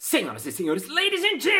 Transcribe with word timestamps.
Senhoras 0.00 0.46
e 0.46 0.52
senhores, 0.52 0.86
ladies 0.86 1.24
and 1.24 1.40
gentlemen, 1.40 1.56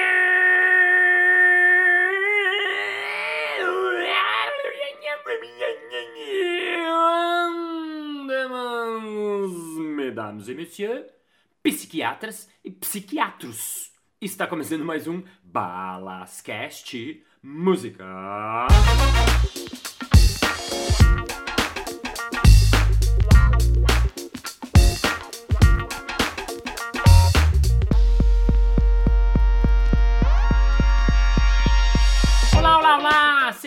mesdames 9.97 10.49
e 10.49 10.55
messieurs, 10.55 11.07
psiquiatras 11.65 12.49
e 12.65 12.71
psiquiatros. 12.71 13.91
Está 14.21 14.47
começando 14.47 14.85
mais 14.85 15.09
um 15.09 15.21
Balascast 15.43 17.21
Música. 17.43 18.05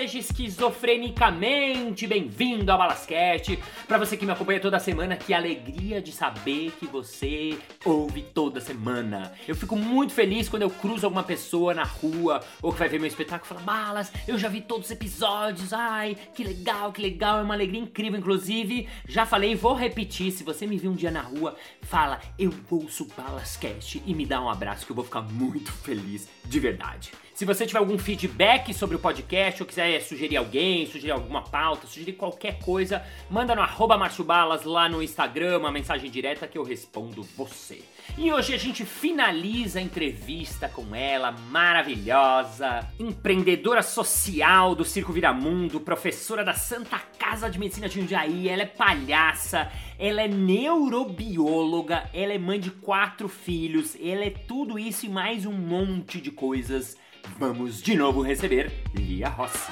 Seja 0.02 0.18
esquizofrenicamente 0.18 2.08
bem-vindo 2.08 2.72
ao 2.72 2.78
Balasquete. 2.80 3.60
Para 3.88 4.00
você 4.00 4.18
que 4.18 4.26
me 4.26 4.32
acompanha 4.32 4.60
toda 4.60 4.80
semana, 4.80 5.16
que 5.16 5.32
alegria 5.32 6.02
de 6.02 6.12
saber 6.12 6.72
que 6.80 6.88
você 6.88 7.56
ouve 7.86 8.24
toda 8.24 8.60
semana. 8.60 9.32
Eu 9.48 9.56
fico 9.56 9.76
muito 9.76 10.12
feliz 10.12 10.50
quando 10.50 10.64
eu 10.64 10.72
cruzo 10.72 11.06
alguma 11.06 11.22
pessoa 11.22 11.76
na 11.76 11.84
rua 11.84 12.44
ou 12.64 12.74
que 12.74 12.80
vai 12.80 12.90
ver 12.90 12.98
meu 12.98 13.08
espetáculo 13.08 13.46
e 13.46 13.50
fala: 13.50 13.62
Balas, 13.62 14.12
eu 14.28 14.40
já 14.40 14.50
vi 14.50 14.62
todos 14.62 14.88
os 14.88 14.92
episódios. 14.92 15.72
Ai, 15.72 16.18
que 16.34 16.44
legal, 16.44 16.92
que 16.92 17.00
legal. 17.00 17.38
É 17.38 17.44
uma 17.44 17.54
alegria 17.54 17.82
incrível. 17.82 18.20
Inclusive, 18.20 18.90
já 19.08 19.28
falei, 19.28 19.54
vou 19.54 19.76
repetir. 19.76 20.32
Se 20.32 20.44
você 20.44 20.66
me 20.66 20.80
vir 20.80 20.88
um 20.88 20.96
dia 20.96 21.12
na 21.12 21.22
rua, 21.22 21.56
fala: 21.84 22.20
Eu 22.40 22.52
ouço 22.72 23.08
Balascast 23.16 24.02
e 24.04 24.16
me 24.16 24.26
dá 24.26 24.42
um 24.42 24.50
abraço 24.50 24.84
que 24.84 24.92
eu 24.92 24.96
vou 24.96 25.06
ficar 25.06 25.22
muito 25.22 25.72
feliz 25.72 26.28
de 26.44 26.60
verdade. 26.60 27.12
Se 27.42 27.46
você 27.46 27.66
tiver 27.66 27.80
algum 27.80 27.98
feedback 27.98 28.72
sobre 28.72 28.96
o 28.96 29.00
podcast 29.00 29.64
ou 29.64 29.68
quiser 29.68 30.00
sugerir 30.04 30.38
alguém, 30.38 30.86
sugerir 30.86 31.10
alguma 31.10 31.42
pauta, 31.42 31.88
sugerir 31.88 32.14
qualquer 32.14 32.60
coisa, 32.60 33.04
manda 33.32 33.56
no 33.56 33.64
arroba 33.64 33.98
Balas 34.24 34.64
lá 34.64 34.88
no 34.88 35.02
Instagram, 35.02 35.58
uma 35.58 35.72
mensagem 35.72 36.12
direta 36.12 36.48
que 36.48 36.56
eu 36.56 36.62
respondo 36.62 37.24
você. 37.36 37.82
E 38.16 38.32
hoje 38.32 38.54
a 38.54 38.60
gente 38.60 38.86
finaliza 38.86 39.80
a 39.80 39.82
entrevista 39.82 40.70
com 40.70 40.96
ela, 40.96 41.32
maravilhosa, 41.32 42.88
empreendedora 43.00 43.82
social 43.82 44.76
do 44.76 44.86
Circo 44.86 45.12
Viramundo, 45.12 45.80
professora 45.80 46.44
da 46.44 46.54
Santa 46.54 47.00
Casa 47.18 47.50
de 47.50 47.58
Medicina 47.58 47.90
de 47.90 48.00
Jundiaí, 48.00 48.50
ela 48.50 48.62
é 48.62 48.68
palhaça, 48.68 49.68
ela 49.98 50.22
é 50.22 50.28
neurobióloga, 50.28 52.08
ela 52.14 52.34
é 52.34 52.38
mãe 52.38 52.60
de 52.60 52.70
quatro 52.70 53.28
filhos, 53.28 53.98
ela 54.00 54.26
é 54.26 54.30
tudo 54.30 54.78
isso 54.78 55.08
e 55.08 55.10
mais 55.10 55.48
um 55.48 55.54
monte 55.54 56.22
de 56.22 56.30
coisas. 56.30 56.96
Vamos 57.38 57.82
de 57.82 57.96
novo 57.96 58.22
receber 58.22 58.72
Lia 58.94 59.30
Rossi. 59.30 59.72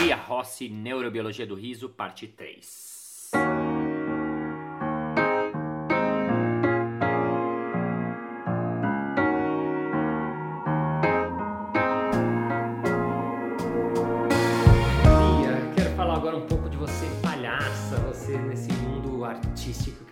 Lia 0.00 0.16
Rossi, 0.16 0.68
Neurobiologia 0.68 1.46
do 1.46 1.54
Riso, 1.54 1.88
parte 1.88 2.26
3. 2.26 2.91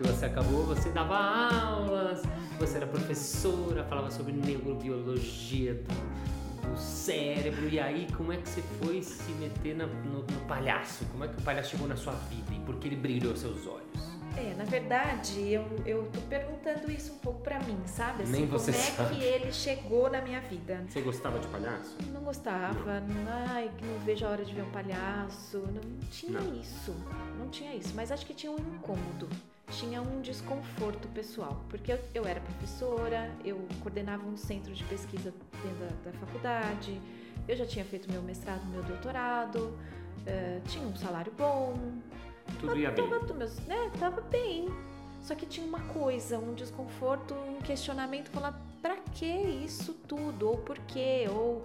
Que 0.00 0.06
você 0.08 0.24
acabou, 0.26 0.64
você 0.64 0.88
dava 0.90 1.14
aulas, 1.16 2.22
você 2.58 2.78
era 2.78 2.86
professora, 2.86 3.84
falava 3.84 4.10
sobre 4.10 4.32
neurobiologia 4.32 5.74
do, 5.74 6.70
do 6.70 6.78
cérebro, 6.78 7.68
e 7.68 7.78
aí 7.78 8.06
como 8.16 8.32
é 8.32 8.38
que 8.38 8.48
você 8.48 8.62
foi 8.82 9.02
se 9.02 9.30
meter 9.32 9.76
na- 9.76 9.86
no, 9.86 10.20
no 10.20 10.40
palhaço? 10.48 11.04
Como 11.12 11.24
é 11.24 11.28
que 11.28 11.36
o 11.38 11.42
palhaço 11.42 11.70
chegou 11.72 11.86
na 11.86 11.96
sua 11.96 12.12
vida 12.14 12.50
e 12.54 12.58
por 12.60 12.76
que 12.76 12.88
ele 12.88 12.96
brilhou 12.96 13.36
seus 13.36 13.66
olhos? 13.66 14.10
É, 14.38 14.54
na 14.56 14.64
verdade, 14.64 15.52
eu, 15.52 15.66
eu 15.84 16.08
tô 16.12 16.20
perguntando 16.22 16.90
isso 16.90 17.12
um 17.12 17.18
pouco 17.18 17.40
pra 17.42 17.58
mim, 17.60 17.76
sabe? 17.84 18.22
Assim, 18.22 18.32
Nem 18.32 18.46
você 18.46 18.72
como 18.72 18.84
sabe. 18.84 19.16
é 19.16 19.18
que 19.18 19.24
ele 19.24 19.52
chegou 19.52 20.08
na 20.08 20.22
minha 20.22 20.40
vida? 20.40 20.82
Você 20.88 21.00
gostava 21.02 21.38
de 21.40 21.48
palhaço? 21.48 21.96
Não 22.12 22.22
gostava, 22.22 23.02
ai, 23.52 23.70
que 23.76 23.84
não 23.84 23.98
vejo 23.98 24.24
a 24.24 24.30
hora 24.30 24.44
de 24.44 24.54
ver 24.54 24.62
um 24.62 24.70
palhaço, 24.70 25.58
não 25.58 26.08
tinha 26.10 26.40
Não. 26.40 26.54
isso, 26.54 26.94
não 27.38 27.48
tinha 27.48 27.74
isso, 27.74 27.92
mas 27.94 28.10
acho 28.12 28.24
que 28.24 28.32
tinha 28.32 28.52
um 28.52 28.58
incômodo, 28.76 29.28
tinha 29.70 30.02
um 30.02 30.20
desconforto 30.20 31.08
pessoal, 31.08 31.64
porque 31.68 31.92
eu, 31.92 31.98
eu 32.14 32.26
era 32.26 32.40
professora, 32.40 33.30
eu 33.44 33.66
coordenava 33.80 34.26
um 34.26 34.36
centro 34.36 34.72
de 34.72 34.84
pesquisa 34.84 35.32
dentro 35.62 35.78
da, 35.78 36.10
da 36.10 36.18
faculdade, 36.18 37.00
eu 37.48 37.56
já 37.56 37.66
tinha 37.66 37.84
feito 37.84 38.10
meu 38.10 38.22
mestrado, 38.22 38.64
meu 38.66 38.82
doutorado, 38.82 39.76
eh, 40.26 40.60
tinha 40.66 40.86
um 40.86 40.96
salário 40.96 41.32
bom, 41.36 41.74
Tudo 42.58 42.76
ia 42.76 42.90
bem. 42.90 43.08
Tava, 43.08 43.34
meus, 43.34 43.58
né, 43.60 43.90
tava 43.98 44.20
bem. 44.20 44.68
Só 45.22 45.34
que 45.34 45.44
tinha 45.46 45.66
uma 45.66 45.80
coisa, 45.80 46.38
um 46.38 46.54
desconforto, 46.54 47.34
um 47.34 47.60
questionamento, 47.60 48.30
falar 48.30 48.58
pra 48.80 48.96
que 48.96 49.26
isso 49.26 49.92
tudo? 49.92 50.48
Ou 50.48 50.56
por 50.56 50.78
quê? 50.78 51.26
Ou 51.30 51.64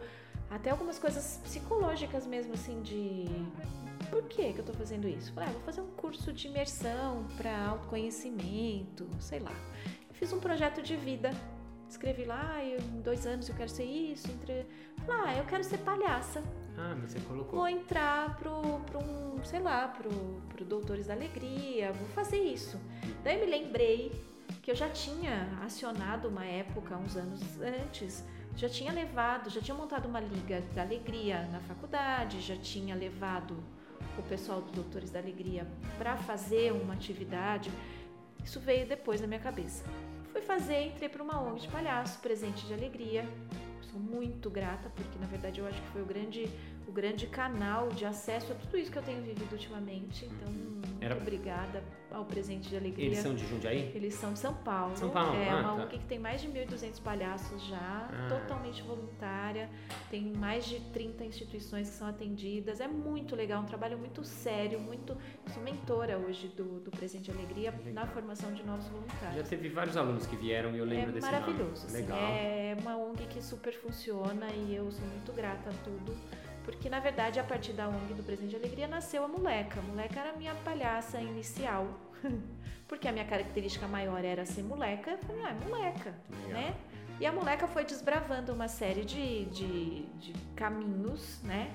até 0.49 0.69
algumas 0.69 0.99
coisas 0.99 1.39
psicológicas 1.43 2.27
mesmo, 2.27 2.53
assim, 2.53 2.81
de 2.81 3.25
por 4.15 4.29
que 4.29 4.53
que 4.53 4.59
eu 4.59 4.63
tô 4.63 4.71
fazendo 4.71 5.09
isso? 5.09 5.33
Falei, 5.33 5.49
ah, 5.49 5.51
vou 5.51 5.61
fazer 5.63 5.81
um 5.81 5.91
curso 5.91 6.31
de 6.31 6.47
imersão 6.47 7.25
pra 7.35 7.67
autoconhecimento, 7.67 9.05
sei 9.19 9.39
lá. 9.39 9.51
Fiz 10.13 10.31
um 10.31 10.39
projeto 10.39 10.81
de 10.81 10.95
vida. 10.95 11.31
Escrevi 11.89 12.23
lá, 12.23 12.53
ah, 12.55 12.63
eu, 12.63 12.79
em 12.79 13.01
dois 13.01 13.27
anos 13.27 13.49
eu 13.49 13.55
quero 13.55 13.69
ser 13.69 13.83
isso. 13.83 14.31
Entre... 14.31 14.65
Falei, 15.05 15.21
ah, 15.25 15.37
eu 15.37 15.43
quero 15.43 15.65
ser 15.65 15.79
palhaça 15.79 16.41
Ah, 16.77 16.95
mas 16.97 17.11
você 17.11 17.19
colocou. 17.19 17.59
vou 17.59 17.67
entrar 17.67 18.37
pro, 18.37 18.79
pro 18.85 18.99
um, 18.99 19.43
sei 19.43 19.59
lá, 19.59 19.89
pro, 19.89 20.09
pro 20.47 20.63
Doutores 20.63 21.07
da 21.07 21.13
Alegria, 21.13 21.91
vou 21.91 22.07
fazer 22.09 22.39
isso. 22.39 22.79
Daí 23.21 23.37
me 23.37 23.47
lembrei 23.47 24.13
que 24.61 24.71
eu 24.71 24.75
já 24.75 24.87
tinha 24.89 25.59
acionado 25.61 26.29
uma 26.29 26.45
época, 26.45 26.95
uns 26.95 27.17
anos 27.17 27.41
antes, 27.59 28.23
já 28.55 28.69
tinha 28.69 28.93
levado, 28.93 29.49
já 29.49 29.59
tinha 29.59 29.75
montado 29.75 30.05
uma 30.07 30.21
liga 30.21 30.61
da 30.73 30.83
alegria 30.83 31.41
na 31.51 31.59
faculdade, 31.59 32.39
já 32.39 32.55
tinha 32.55 32.95
levado 32.95 33.74
o 34.17 34.23
pessoal 34.23 34.61
do 34.61 34.71
Doutores 34.71 35.09
da 35.09 35.19
Alegria 35.19 35.67
para 35.97 36.17
fazer 36.17 36.71
uma 36.71 36.93
atividade. 36.93 37.71
Isso 38.43 38.59
veio 38.59 38.87
depois 38.87 39.21
na 39.21 39.27
minha 39.27 39.39
cabeça. 39.39 39.83
Fui 40.31 40.41
fazer, 40.41 40.87
entrei 40.87 41.09
para 41.09 41.23
uma 41.23 41.41
ONG 41.41 41.61
de 41.61 41.67
palhaço, 41.69 42.19
presente 42.19 42.65
de 42.65 42.73
alegria. 42.73 43.27
Sou 43.91 43.99
muito 43.99 44.49
grata 44.49 44.89
porque 44.95 45.17
na 45.19 45.27
verdade 45.27 45.59
eu 45.59 45.67
acho 45.67 45.81
que 45.81 45.87
foi 45.89 46.01
o 46.01 46.05
grande 46.05 46.49
o 46.87 46.91
grande 46.91 47.27
canal 47.27 47.89
de 47.89 48.05
acesso 48.05 48.51
a 48.51 48.55
tudo 48.55 48.77
isso 48.77 48.91
que 48.91 48.97
eu 48.97 49.03
tenho 49.03 49.21
vivido 49.21 49.51
ultimamente. 49.51 50.25
Então, 50.25 50.53
Era- 51.01 51.15
obrigada 51.17 51.83
ao 52.11 52.23
presente 52.23 52.69
de 52.69 52.77
alegria. 52.77 53.05
Eles 53.07 53.19
são 53.19 53.35
de 53.35 53.45
Jundiaí? 53.45 53.91
Eles 53.93 54.13
são 54.13 54.31
de 54.31 54.39
São 54.39 54.53
Paulo. 54.53 54.95
São 54.95 55.09
Paulo, 55.09 55.35
É 55.35 55.49
ah, 55.49 55.73
uma 55.73 55.77
tá. 55.83 55.87
Que 55.87 55.99
tem 56.05 56.17
mais 56.19 56.41
de 56.41 56.47
1.200 56.47 56.99
palhaços 57.01 57.61
já, 57.65 58.09
Ah. 58.11 58.27
totalmente 58.29 58.81
voluntária. 58.83 59.69
Tem 60.09 60.31
mais 60.37 60.65
de 60.65 60.79
30 60.91 61.25
instituições 61.25 61.89
que 61.89 61.95
são 61.95 62.07
atendidas. 62.07 62.79
É 62.79 62.87
muito 62.87 63.35
legal, 63.35 63.61
um 63.61 63.65
trabalho 63.65 63.97
muito 63.97 64.23
sério, 64.23 64.79
muito. 64.79 65.17
Sou 65.53 65.61
mentora 65.61 66.17
hoje 66.17 66.47
do, 66.49 66.79
do 66.79 66.91
Presente 66.91 67.25
de 67.25 67.31
Alegria 67.31 67.73
na 67.93 68.05
formação 68.07 68.53
de 68.53 68.63
novos 68.63 68.87
voluntários. 68.87 69.35
Já 69.35 69.43
teve 69.43 69.67
vários 69.69 69.97
alunos 69.97 70.25
que 70.25 70.35
vieram 70.35 70.73
e 70.75 70.79
eu 70.79 70.85
lembro 70.85 71.09
é 71.09 71.13
desse 71.13 71.25
maravilhoso. 71.25 71.63
nome. 71.63 71.73
assim, 71.87 71.93
Legal. 71.97 72.17
é 72.17 72.77
uma 72.79 72.95
ONG 72.97 73.25
que 73.27 73.41
super 73.43 73.73
funciona 73.73 74.47
e 74.53 74.73
eu 74.75 74.89
sou 74.91 75.05
muito 75.07 75.33
grata 75.33 75.69
a 75.69 75.73
tudo. 75.83 76.15
Porque, 76.65 76.89
na 76.89 76.99
verdade, 76.99 77.39
a 77.39 77.43
partir 77.43 77.73
da 77.73 77.87
ONG 77.87 78.13
do 78.15 78.23
Presente 78.23 78.49
de 78.49 78.55
Alegria 78.55 78.87
nasceu 78.87 79.23
a 79.23 79.27
moleca. 79.27 79.79
A 79.79 79.83
moleca 79.83 80.19
era 80.19 80.31
a 80.31 80.33
minha 80.33 80.53
palhaça 80.55 81.21
inicial. 81.21 81.87
Porque 82.87 83.07
a 83.07 83.11
minha 83.11 83.25
característica 83.25 83.87
maior 83.87 84.23
era 84.25 84.45
ser 84.45 84.63
moleca. 84.63 85.11
Eu 85.11 85.17
falei, 85.19 85.43
ah, 85.43 85.49
é 85.51 85.67
moleca, 85.69 86.13
Legal. 86.29 86.49
né? 86.61 86.75
E 87.19 87.25
a 87.25 87.31
moleca 87.31 87.67
foi 87.67 87.85
desbravando 87.85 88.51
uma 88.51 88.67
série 88.67 89.05
de, 89.05 89.45
de, 89.45 90.03
de 90.19 90.33
caminhos, 90.55 91.39
né? 91.43 91.71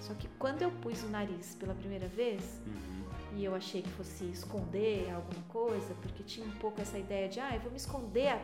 Só 0.00 0.14
que 0.14 0.26
quando 0.38 0.62
eu 0.62 0.70
pus 0.70 1.02
o 1.02 1.08
nariz 1.08 1.54
pela 1.56 1.74
primeira 1.74 2.06
vez, 2.08 2.60
Uhum. 2.66 3.36
e 3.36 3.44
eu 3.44 3.54
achei 3.54 3.82
que 3.82 3.90
fosse 3.90 4.24
esconder 4.24 5.10
alguma 5.12 5.42
coisa, 5.48 5.92
porque 6.00 6.22
tinha 6.22 6.46
um 6.46 6.52
pouco 6.52 6.80
essa 6.80 6.98
ideia 6.98 7.28
de, 7.28 7.38
ah, 7.40 7.50
eu 7.54 7.60
vou 7.60 7.70
me 7.70 7.76
esconder 7.76 8.28
a- 8.28 8.40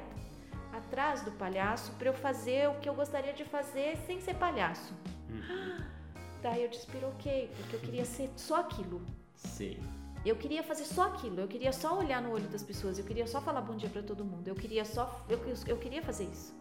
atrás 0.76 1.22
do 1.22 1.30
palhaço 1.32 1.92
para 1.92 2.08
eu 2.10 2.14
fazer 2.14 2.68
o 2.68 2.74
que 2.74 2.88
eu 2.88 2.94
gostaria 2.94 3.32
de 3.32 3.44
fazer 3.44 3.96
sem 4.06 4.20
ser 4.20 4.34
palhaço. 4.34 4.92
Uhum. 5.30 5.84
Daí 6.42 6.62
eu 6.64 6.68
despiroquei, 6.70 7.50
porque 7.56 7.76
eu 7.76 7.80
queria 7.80 8.04
ser 8.04 8.30
só 8.36 8.60
aquilo. 8.60 9.00
Sim. 9.34 9.78
Eu 10.24 10.36
queria 10.36 10.62
fazer 10.62 10.84
só 10.84 11.04
aquilo, 11.04 11.40
eu 11.40 11.46
queria 11.48 11.72
só 11.72 11.96
olhar 11.98 12.20
no 12.20 12.32
olho 12.32 12.48
das 12.48 12.62
pessoas, 12.62 12.98
eu 12.98 13.04
queria 13.04 13.26
só 13.26 13.40
falar 13.40 13.60
bom 13.60 13.76
dia 13.76 13.88
para 13.88 14.02
todo 14.02 14.24
mundo, 14.24 14.46
eu 14.48 14.54
queria 14.56 14.84
só. 14.84 15.24
Eu, 15.28 15.38
eu 15.66 15.76
queria 15.76 16.02
fazer 16.02 16.24
isso. 16.24 16.52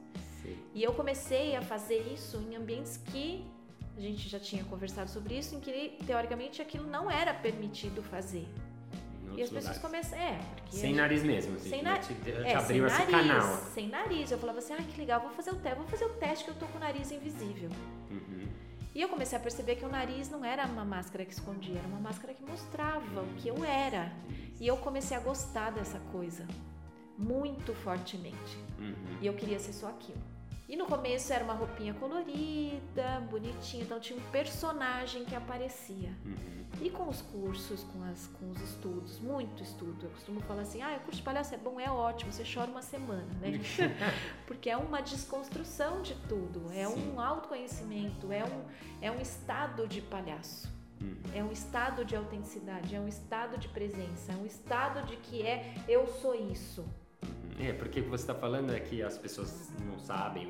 Sim. 0.41 0.55
E 0.73 0.83
eu 0.83 0.93
comecei 0.93 1.55
a 1.55 1.61
fazer 1.61 1.99
isso 2.13 2.37
em 2.37 2.55
ambientes 2.55 2.97
que 2.97 3.43
a 3.97 3.99
gente 4.01 4.27
já 4.29 4.39
tinha 4.39 4.63
conversado 4.65 5.09
sobre 5.09 5.37
isso, 5.37 5.55
em 5.55 5.59
que 5.59 5.97
teoricamente 6.05 6.61
aquilo 6.61 6.85
não 6.87 7.09
era 7.09 7.33
permitido 7.33 8.03
fazer. 8.03 8.47
E 9.35 9.41
as 9.41 9.49
pessoas 9.49 9.77
começam. 9.79 10.17
É, 10.17 10.37
porque. 10.55 10.77
Sem 10.77 10.89
gente- 10.89 10.97
nariz 10.97 11.23
mesmo, 11.23 11.55
assim. 11.55 11.69
Sem 11.69 11.81
já 11.81 11.89
na- 11.91 11.99
te, 11.99 12.13
É, 12.45 12.55
abriu 12.55 12.85
esse 12.85 12.97
nariz, 12.99 13.11
canal. 13.11 13.57
sem 13.73 13.87
nariz. 13.89 14.31
Eu 14.31 14.37
falava 14.37 14.59
assim, 14.59 14.73
ah, 14.73 14.83
que 14.83 14.97
legal, 14.99 15.21
vou 15.21 15.31
fazer 15.31 15.49
o 15.51 15.55
teste, 15.55 15.77
vou 15.79 15.87
fazer 15.87 16.05
o 16.05 16.09
teste 16.09 16.45
que 16.45 16.51
eu 16.51 16.55
tô 16.55 16.65
com 16.67 16.77
o 16.77 16.79
nariz 16.81 17.11
invisível. 17.11 17.69
Uhum. 18.11 18.47
E 18.95 19.01
eu 19.01 19.09
comecei 19.09 19.37
a 19.37 19.41
perceber 19.41 19.75
que 19.75 19.83
o 19.83 19.89
nariz 19.89 20.29
não 20.29 20.45
era 20.45 20.65
uma 20.65 20.85
máscara 20.85 21.25
que 21.25 21.33
escondia, 21.33 21.77
era 21.77 21.87
uma 21.87 21.99
máscara 21.99 22.33
que 22.33 22.41
mostrava 22.41 23.21
o 23.21 23.27
que 23.35 23.49
eu 23.49 23.65
era. 23.65 24.09
E 24.57 24.65
eu 24.65 24.77
comecei 24.77 25.17
a 25.17 25.19
gostar 25.19 25.71
dessa 25.71 25.99
coisa 26.13 26.47
muito 27.17 27.73
fortemente. 27.73 28.57
Uhum. 28.79 29.17
E 29.21 29.27
eu 29.27 29.33
queria 29.33 29.59
ser 29.59 29.73
só 29.73 29.89
aquilo. 29.89 30.34
E 30.67 30.75
no 30.75 30.85
começo 30.87 31.31
era 31.31 31.43
uma 31.43 31.53
roupinha 31.53 31.93
colorida, 31.93 33.19
bonitinha, 33.29 33.83
então 33.83 33.99
tinha 33.99 34.17
um 34.17 34.31
personagem 34.31 35.23
que 35.23 35.35
aparecia. 35.35 36.09
Uhum. 36.25 36.65
E 36.81 36.89
com 36.89 37.07
os 37.07 37.21
cursos, 37.21 37.83
com, 37.83 38.03
as, 38.03 38.27
com 38.27 38.49
os 38.49 38.59
estudos, 38.61 39.19
muito 39.19 39.61
estudo. 39.61 40.05
Eu 40.05 40.09
costumo 40.09 40.41
falar 40.41 40.63
assim: 40.63 40.81
ah, 40.81 40.97
o 40.97 40.99
curso 41.01 41.17
de 41.17 41.23
palhaço 41.23 41.53
é 41.53 41.57
bom, 41.57 41.79
é 41.79 41.89
ótimo, 41.89 42.31
você 42.31 42.43
chora 42.43 42.69
uma 42.69 42.81
semana, 42.81 43.31
né? 43.39 43.59
Porque 44.47 44.69
é 44.69 44.75
uma 44.75 45.01
desconstrução 45.01 46.01
de 46.01 46.15
tudo, 46.27 46.71
é 46.73 46.85
Sim. 46.87 47.11
um 47.11 47.19
autoconhecimento, 47.21 48.31
é 48.31 48.43
um, 48.43 48.65
é 49.01 49.11
um 49.11 49.21
estado 49.21 49.87
de 49.87 50.01
palhaço. 50.01 50.73
Uhum. 50.99 51.15
É 51.33 51.43
um 51.43 51.51
estado 51.51 52.03
de 52.03 52.15
autenticidade, 52.15 52.95
é 52.95 52.99
um 52.99 53.07
estado 53.07 53.57
de 53.57 53.67
presença, 53.67 54.31
é 54.31 54.35
um 54.35 54.45
estado 54.45 55.05
de 55.05 55.15
que 55.17 55.45
é 55.45 55.75
eu 55.87 56.07
sou 56.07 56.33
isso. 56.33 56.85
É, 57.59 57.71
porque 57.73 58.01
o 58.01 58.03
que 58.03 58.09
você 58.09 58.23
está 58.23 58.33
falando 58.35 58.73
é 58.73 58.79
que 58.79 59.01
as 59.01 59.17
pessoas 59.17 59.71
não 59.85 59.97
sabem 59.97 60.47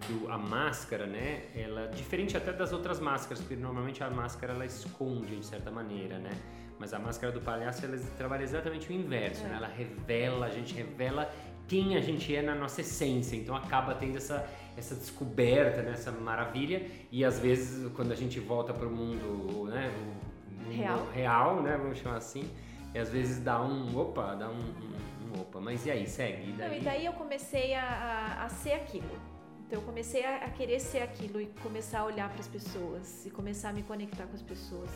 que 0.00 0.26
a 0.30 0.38
máscara, 0.38 1.06
né, 1.06 1.42
ela 1.54 1.88
diferente 1.88 2.36
até 2.36 2.52
das 2.52 2.72
outras 2.72 2.98
máscaras, 2.98 3.40
porque 3.40 3.56
normalmente 3.56 4.02
a 4.02 4.08
máscara 4.10 4.54
ela 4.54 4.64
esconde 4.64 5.36
de 5.36 5.44
certa 5.44 5.70
maneira, 5.70 6.18
né? 6.18 6.30
Mas 6.78 6.94
a 6.94 6.98
máscara 6.98 7.30
do 7.30 7.42
palhaço 7.42 7.84
ela 7.84 7.98
trabalha 8.16 8.42
exatamente 8.42 8.88
o 8.88 8.92
inverso, 8.92 9.44
É. 9.44 9.48
né? 9.48 9.56
Ela 9.56 9.68
revela, 9.68 10.46
a 10.46 10.50
gente 10.50 10.72
revela 10.74 11.30
quem 11.68 11.94
a 11.96 12.00
gente 12.00 12.34
é 12.34 12.40
na 12.40 12.54
nossa 12.54 12.80
essência. 12.80 13.36
Então 13.36 13.54
acaba 13.54 13.94
tendo 13.94 14.16
essa 14.16 14.48
essa 14.78 14.94
descoberta, 14.94 15.82
né, 15.82 15.90
essa 15.92 16.10
maravilha 16.10 16.86
e 17.12 17.22
às 17.22 17.38
vezes 17.38 17.92
quando 17.92 18.12
a 18.12 18.14
gente 18.14 18.40
volta 18.40 18.72
para 18.72 18.86
o 18.86 18.90
mundo, 18.90 19.66
né, 19.68 19.92
o 19.94 20.54
mundo 20.64 20.74
Real. 20.74 21.06
real, 21.12 21.62
né, 21.62 21.76
vamos 21.76 21.98
chamar 21.98 22.16
assim, 22.16 22.48
e 22.94 22.98
às 22.98 23.08
vezes 23.10 23.40
dá 23.40 23.62
um 23.62 23.96
opa, 23.96 24.34
dá 24.34 24.48
um, 24.48 24.58
um, 24.58 25.36
um 25.36 25.40
opa. 25.40 25.60
Mas 25.60 25.86
e 25.86 25.90
aí, 25.90 26.06
segue? 26.06 26.50
E 26.50 26.52
Não, 26.52 26.58
daí? 26.58 26.80
e 26.80 26.84
daí 26.84 27.06
eu 27.06 27.12
comecei 27.12 27.74
a, 27.74 27.84
a, 27.84 28.44
a 28.44 28.48
ser 28.48 28.72
aquilo. 28.72 29.10
Então 29.66 29.78
eu 29.78 29.86
comecei 29.86 30.24
a, 30.24 30.38
a 30.38 30.50
querer 30.50 30.80
ser 30.80 31.02
aquilo 31.02 31.40
e 31.40 31.46
começar 31.62 32.00
a 32.00 32.04
olhar 32.04 32.28
para 32.28 32.40
as 32.40 32.48
pessoas 32.48 33.24
e 33.24 33.30
começar 33.30 33.68
a 33.68 33.72
me 33.72 33.82
conectar 33.84 34.26
com 34.26 34.34
as 34.34 34.42
pessoas. 34.42 34.90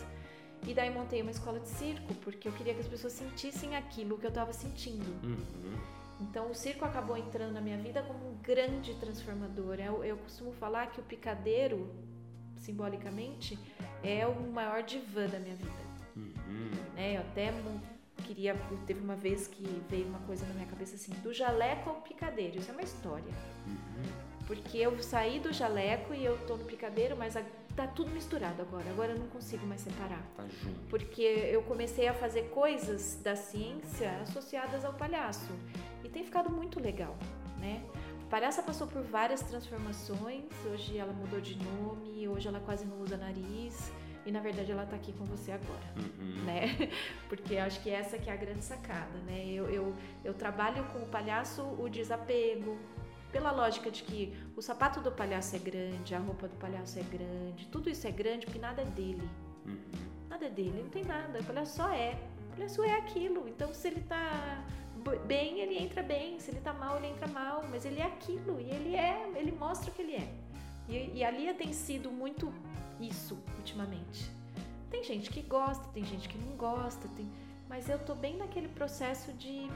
E 0.67 0.75
daí 0.75 0.91
montei 0.91 1.21
uma 1.23 1.31
escola 1.31 1.61
de 1.61 1.69
circo 1.69 2.13
porque 2.23 2.49
eu 2.49 2.53
queria 2.53 2.75
que 2.75 2.81
as 2.81 2.89
pessoas 2.89 3.13
sentissem 3.13 3.77
aquilo 3.77 4.19
que 4.19 4.27
eu 4.27 4.31
estava 4.31 4.53
sentindo. 4.53 5.15
Uhum. 5.23 5.79
Então 6.21 6.51
o 6.51 6.55
circo 6.55 6.85
acabou 6.85 7.17
entrando 7.17 7.53
na 7.53 7.61
minha 7.61 7.77
vida 7.77 8.03
como 8.03 8.31
um 8.31 8.35
grande 8.39 8.95
transformador. 8.95 9.79
Eu, 9.79 10.03
eu 10.03 10.17
costumo 10.17 10.53
falar 10.53 10.87
que 10.87 10.99
o 11.01 11.03
picadeiro, 11.03 11.95
simbolicamente, 12.57 13.59
é 14.03 14.27
o 14.27 14.35
maior 14.51 14.83
divã 14.83 15.27
da 15.27 15.39
minha 15.39 15.55
vida. 15.55 15.84
Uhum. 16.17 16.71
né? 16.95 17.17
Eu 17.17 17.21
até 17.21 17.53
queria. 18.25 18.55
Teve 18.87 19.01
uma 19.01 19.17
vez 19.17 19.47
que 19.47 19.63
veio 19.89 20.07
uma 20.07 20.21
coisa 20.21 20.45
na 20.47 20.55
minha 20.55 20.67
cabeça 20.67 20.95
assim: 20.97 21.13
do 21.23 21.33
jaleco 21.33 21.91
ao 21.91 21.97
picadeiro. 21.97 22.59
Isso 22.59 22.71
é 22.71 22.73
uma 22.73 22.83
história. 22.83 23.33
Uhum. 23.67 24.25
Porque 24.47 24.77
eu 24.79 25.03
saí 25.03 25.41
do 25.41 25.53
jaleco 25.53 26.13
e 26.13 26.25
eu 26.25 26.37
tô 26.47 26.57
no 26.57 26.65
picadeiro, 26.65 27.17
mas 27.17 27.35
a- 27.37 27.43
tá 27.75 27.87
tudo 27.87 28.11
misturado 28.11 28.61
agora. 28.61 28.89
Agora 28.91 29.13
eu 29.13 29.19
não 29.19 29.27
consigo 29.29 29.67
mais 29.67 29.81
separar. 29.81 30.23
Tá 30.37 30.45
junto. 30.63 30.79
Porque 30.91 31.23
eu 31.23 31.63
comecei 31.63 32.07
a 32.09 32.13
fazer 32.15 32.51
coisas 32.51 33.19
da 33.25 33.35
ciência 33.35 34.11
associadas 34.21 34.85
ao 34.85 34.93
palhaço. 34.93 35.51
E 36.05 36.09
tem 36.11 36.23
ficado 36.23 36.51
muito 36.51 36.79
legal, 36.79 37.17
né? 37.59 37.83
A 38.27 38.31
palhaça 38.31 38.63
passou 38.63 38.87
por 38.87 39.03
várias 39.03 39.41
transformações. 39.43 40.45
Hoje 40.71 40.99
ela 40.99 41.13
mudou 41.13 41.41
de 41.41 41.57
nome, 41.57 42.29
hoje 42.29 42.47
ela 42.47 42.61
quase 42.61 42.85
não 42.85 43.01
usa 43.01 43.17
nariz. 43.17 43.91
E 44.27 44.33
na 44.33 44.41
verdade 44.41 44.73
ela 44.73 44.87
tá 44.87 44.97
aqui 44.97 45.13
com 45.13 45.25
você 45.25 45.53
agora 45.53 45.85
Uhum. 45.97 46.45
né? 46.45 46.91
Porque 47.29 47.57
acho 47.57 47.81
que 47.83 47.91
essa 47.91 48.19
que 48.19 48.31
é 48.31 48.33
a 48.33 48.37
grande 48.37 48.65
sacada, 48.65 49.19
né? 49.27 49.45
Eu, 49.47 49.69
eu, 49.69 49.95
eu 50.25 50.35
trabalho 50.35 50.85
com 50.93 51.01
o 51.01 51.07
palhaço 51.07 51.63
o 51.63 51.89
desapego, 51.89 52.79
pela 53.31 53.51
lógica 53.51 53.91
de 53.91 54.03
que 54.05 54.33
o 54.57 54.63
sapato 54.63 55.01
do 55.01 55.11
palhaço 55.11 55.57
é 55.57 55.59
grande, 55.59 56.15
a 56.15 56.19
roupa 56.19 56.47
do 56.47 56.57
palhaço 56.57 56.99
é 56.99 57.03
grande, 57.03 57.67
tudo 57.67 57.91
isso 57.91 58.07
é 58.07 58.11
grande 58.13 58.47
porque 58.47 58.61
nada 58.61 58.83
é 58.83 58.85
dele. 58.85 59.29
Uhum. 59.67 59.77
Nada 60.29 60.47
é 60.47 60.51
dele, 60.51 60.83
não 60.83 60.91
tem 60.91 61.05
nada. 61.05 61.41
O 61.41 61.45
palhaço 61.45 61.77
só 61.77 61.91
é. 61.93 62.17
O 62.53 62.57
palhaço 62.57 62.85
é 62.85 62.93
aquilo. 62.97 63.49
Então 63.49 63.75
se 63.75 63.89
ele 63.89 64.01
tá 64.03 64.65
bem, 65.27 65.59
ele 65.61 65.77
entra 65.79 66.03
bem. 66.03 66.39
Se 66.39 66.51
ele 66.51 66.61
tá 66.61 66.73
mal, 66.73 66.97
ele 66.97 67.09
entra 67.09 67.27
mal. 67.27 67.65
Mas 67.71 67.85
ele 67.85 68.01
é 68.01 68.05
aquilo. 68.05 68.61
E 68.61 68.71
ele 68.71 68.95
é, 68.97 69.29
ele 69.35 69.53
mostra 69.53 69.91
o 69.91 69.95
que 69.95 70.03
ele 70.03 70.15
é. 70.15 70.33
E, 70.89 71.19
e 71.19 71.25
a 71.25 71.31
Lia 71.31 71.55
tem 71.55 71.73
sido 71.73 72.11
muito 72.11 72.53
isso 73.01 73.39
ultimamente. 73.57 74.31
Tem 74.91 75.03
gente 75.03 75.31
que 75.31 75.43
gosta, 75.43 75.87
tem 75.89 76.05
gente 76.05 76.29
que 76.29 76.39
não 76.39 76.57
gosta, 76.57 77.09
tem... 77.09 77.29
mas 77.69 77.89
eu 77.89 77.99
tô 77.99 78.15
bem 78.15 78.37
naquele 78.37 78.69
processo 78.69 79.33
de 79.33 79.69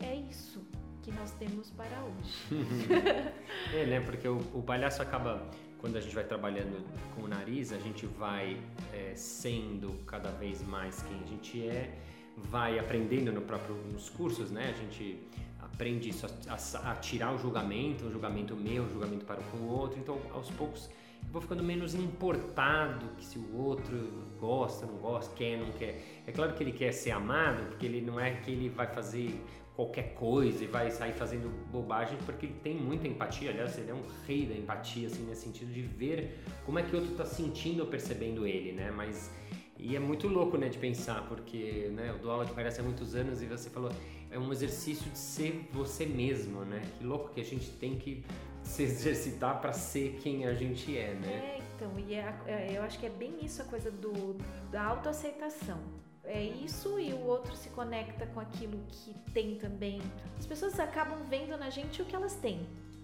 é 0.00 0.14
isso 0.14 0.62
que 1.02 1.10
nós 1.10 1.32
temos 1.32 1.70
para 1.70 2.02
hoje. 2.04 3.32
É, 3.74 3.86
né? 3.86 4.00
Porque 4.00 4.28
o, 4.28 4.38
o 4.54 4.62
palhaço 4.62 5.00
acaba, 5.00 5.48
quando 5.78 5.96
a 5.96 6.00
gente 6.00 6.14
vai 6.14 6.24
trabalhando 6.24 6.84
com 7.14 7.22
o 7.22 7.28
nariz, 7.28 7.72
a 7.72 7.78
gente 7.78 8.06
vai 8.06 8.60
é, 8.92 9.14
sendo 9.14 10.04
cada 10.04 10.30
vez 10.30 10.62
mais 10.62 11.02
quem 11.02 11.18
a 11.22 11.26
gente 11.26 11.66
é, 11.66 11.98
vai 12.36 12.78
aprendendo 12.78 13.32
no 13.32 13.40
próprio, 13.40 13.74
nos 13.90 14.10
cursos, 14.10 14.50
né? 14.50 14.68
A 14.68 14.72
gente 14.72 15.18
aprende 15.62 16.08
isso, 16.08 16.26
a, 16.26 16.54
a- 16.54 16.92
a 16.92 16.96
tirar 16.96 17.32
o 17.34 17.38
julgamento, 17.38 18.04
o 18.04 18.10
julgamento 18.12 18.54
meu, 18.56 18.84
o 18.84 18.88
julgamento 18.90 19.24
para 19.24 19.40
com 19.44 19.58
o 19.58 19.68
outro. 19.68 19.98
Então, 19.98 20.18
aos 20.32 20.50
poucos, 20.50 20.90
eu 21.24 21.30
vou 21.32 21.40
ficando 21.40 21.62
menos 21.62 21.94
importado 21.94 23.06
que 23.16 23.24
se 23.24 23.38
o 23.38 23.56
outro 23.56 23.96
gosta, 24.38 24.84
não 24.86 24.96
gosta, 24.96 25.34
quer, 25.34 25.56
não 25.58 25.70
quer. 25.72 26.22
É 26.26 26.32
claro 26.32 26.52
que 26.54 26.62
ele 26.62 26.72
quer 26.72 26.92
ser 26.92 27.12
amado, 27.12 27.64
porque 27.68 27.86
ele 27.86 28.00
não 28.00 28.18
é 28.18 28.32
que 28.32 28.50
ele 28.50 28.68
vai 28.68 28.86
fazer 28.86 29.40
qualquer 29.76 30.12
coisa 30.14 30.62
e 30.62 30.66
vai 30.66 30.90
sair 30.90 31.12
fazendo 31.12 31.48
bobagem, 31.70 32.18
porque 32.26 32.46
ele 32.46 32.56
tem 32.62 32.74
muita 32.76 33.08
empatia. 33.08 33.50
Aliás, 33.50 33.78
ele 33.78 33.90
é 33.90 33.94
um 33.94 34.02
rei 34.26 34.44
da 34.46 34.54
empatia, 34.54 35.06
assim, 35.06 35.22
nesse 35.24 35.42
sentido 35.42 35.72
de 35.72 35.80
ver 35.82 36.40
como 36.66 36.78
é 36.78 36.82
que 36.82 36.94
o 36.94 36.98
outro 36.98 37.12
está 37.12 37.24
sentindo 37.24 37.80
ou 37.80 37.86
percebendo 37.86 38.46
ele, 38.46 38.72
né? 38.72 38.90
Mas 38.90 39.30
e 39.78 39.96
é 39.96 39.98
muito 39.98 40.28
louco, 40.28 40.56
né, 40.56 40.68
de 40.68 40.78
pensar, 40.78 41.26
porque, 41.26 41.90
né, 41.92 42.10
eu 42.10 42.18
dou 42.18 42.30
aula 42.30 42.44
de 42.44 42.52
há 42.52 42.82
muitos 42.84 43.16
anos 43.16 43.42
e 43.42 43.46
você 43.46 43.68
falou, 43.68 43.90
é 44.32 44.38
um 44.38 44.50
exercício 44.50 45.10
de 45.10 45.18
ser 45.18 45.68
você 45.72 46.06
mesmo, 46.06 46.64
né? 46.64 46.82
Que 46.98 47.04
louco 47.04 47.28
que 47.28 47.40
a 47.40 47.44
gente 47.44 47.70
tem 47.72 47.98
que 47.98 48.24
se 48.62 48.82
exercitar 48.82 49.60
para 49.60 49.72
ser 49.72 50.18
quem 50.22 50.46
a 50.46 50.54
gente 50.54 50.96
é, 50.96 51.14
né? 51.14 51.32
É, 51.32 51.62
então, 51.76 51.92
e 51.98 52.14
é, 52.14 52.34
é, 52.46 52.72
eu 52.76 52.82
acho 52.82 52.98
que 52.98 53.06
é 53.06 53.10
bem 53.10 53.44
isso 53.44 53.60
a 53.60 53.64
coisa 53.66 53.90
do, 53.90 54.36
da 54.70 54.82
autoaceitação. 54.82 55.78
É 56.24 56.40
isso 56.40 56.98
e 56.98 57.12
o 57.12 57.26
outro 57.26 57.54
se 57.54 57.68
conecta 57.70 58.26
com 58.26 58.40
aquilo 58.40 58.78
que 58.88 59.12
tem 59.32 59.56
também. 59.56 60.00
As 60.38 60.46
pessoas 60.46 60.78
acabam 60.80 61.22
vendo 61.28 61.56
na 61.58 61.68
gente 61.68 62.00
o 62.00 62.04
que 62.04 62.14
elas 62.14 62.34
têm. 62.36 62.60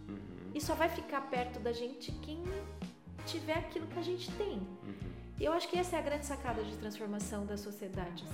Uhum, 0.08 0.52
E 0.54 0.60
só 0.60 0.74
vai 0.74 0.88
ficar 0.88 1.22
perto 1.22 1.58
da 1.58 1.72
gente 1.72 2.12
quem 2.22 2.42
tiver 3.26 3.58
aquilo 3.58 3.86
que 3.88 3.98
a 3.98 4.02
gente 4.02 4.30
tem. 4.32 4.58
uhum. 4.58 5.08
E 5.40 5.44
eu 5.44 5.52
acho 5.52 5.68
que 5.68 5.78
essa 5.78 5.94
é 5.94 5.98
a 6.00 6.02
grande 6.02 6.26
sacada 6.26 6.62
de 6.64 6.76
transformação 6.78 7.46
das 7.46 7.60
sociedades. 7.60 8.26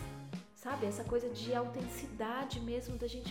Sabe? 0.65 0.87
Essa 0.87 1.05
coisa 1.05 1.29
de 1.29 1.55
autenticidade 1.55 2.59
mesmo, 2.59 2.97
da 2.97 3.07
gente 3.07 3.31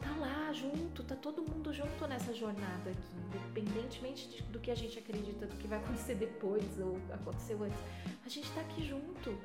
tá 0.00 0.10
lá 0.18 0.52
junto, 0.52 1.04
tá 1.04 1.14
todo 1.14 1.40
mundo 1.40 1.72
junto 1.72 2.06
nessa 2.08 2.34
jornada 2.34 2.90
aqui, 2.90 3.16
independentemente 3.28 4.28
de- 4.28 4.42
do 4.42 4.58
que 4.58 4.72
a 4.72 4.74
gente 4.74 4.98
acredita, 4.98 5.46
do 5.46 5.54
que 5.56 5.68
vai 5.68 5.78
acontecer 5.84 6.16
depois 6.16 6.64
ou 6.80 6.98
aconteceu 7.12 7.62
antes. 7.62 7.78
A 8.24 8.28
gente 8.28 8.50
tá 8.50 8.60
aqui 8.62 8.84
junto. 8.84 9.38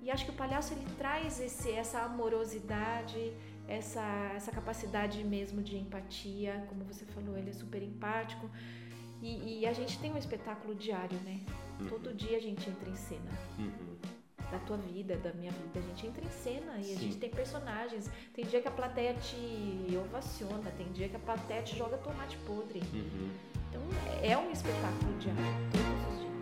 E 0.00 0.12
acho 0.12 0.24
que 0.26 0.30
o 0.30 0.34
palhaço 0.34 0.74
ele 0.74 0.86
traz 0.96 1.40
esse, 1.40 1.72
essa 1.72 2.02
amorosidade, 2.02 3.32
essa, 3.66 4.04
essa 4.36 4.52
capacidade 4.52 5.24
mesmo 5.24 5.60
de 5.60 5.76
empatia, 5.76 6.64
como 6.68 6.84
você 6.84 7.04
falou, 7.06 7.36
ele 7.36 7.50
é 7.50 7.52
super 7.52 7.82
empático. 7.82 8.48
E, 9.20 9.60
e 9.60 9.66
a 9.66 9.72
gente 9.72 9.98
tem 9.98 10.12
um 10.12 10.18
espetáculo 10.18 10.74
diário, 10.74 11.18
né? 11.20 11.40
Uhum. 11.80 11.88
Todo 11.88 12.14
dia 12.14 12.36
a 12.36 12.40
gente 12.40 12.68
entra 12.68 12.88
em 12.88 12.94
cena. 12.94 13.30
Uhum. 13.58 13.93
Da 14.50 14.58
tua 14.60 14.76
vida, 14.76 15.16
da 15.16 15.32
minha 15.32 15.50
vida, 15.50 15.78
a 15.78 15.82
gente 15.82 16.06
entra 16.06 16.24
em 16.24 16.30
cena 16.30 16.76
e 16.76 16.80
a 16.80 16.84
Sim. 16.84 16.98
gente 16.98 17.16
tem 17.16 17.30
personagens. 17.30 18.10
Tem 18.32 18.44
dia 18.44 18.60
que 18.60 18.68
a 18.68 18.70
plateia 18.70 19.14
te 19.14 19.96
ovaciona, 19.96 20.70
tem 20.76 20.90
dia 20.92 21.08
que 21.08 21.16
a 21.16 21.20
plateia 21.20 21.62
te 21.62 21.76
joga 21.76 21.96
tomate 21.98 22.36
podre. 22.38 22.80
Uhum. 22.92 23.30
Então 23.68 23.82
é 24.22 24.36
um 24.36 24.50
espetáculo 24.52 25.18
diário, 25.18 25.42
todos 25.72 26.14
os 26.14 26.20
dias. 26.20 26.33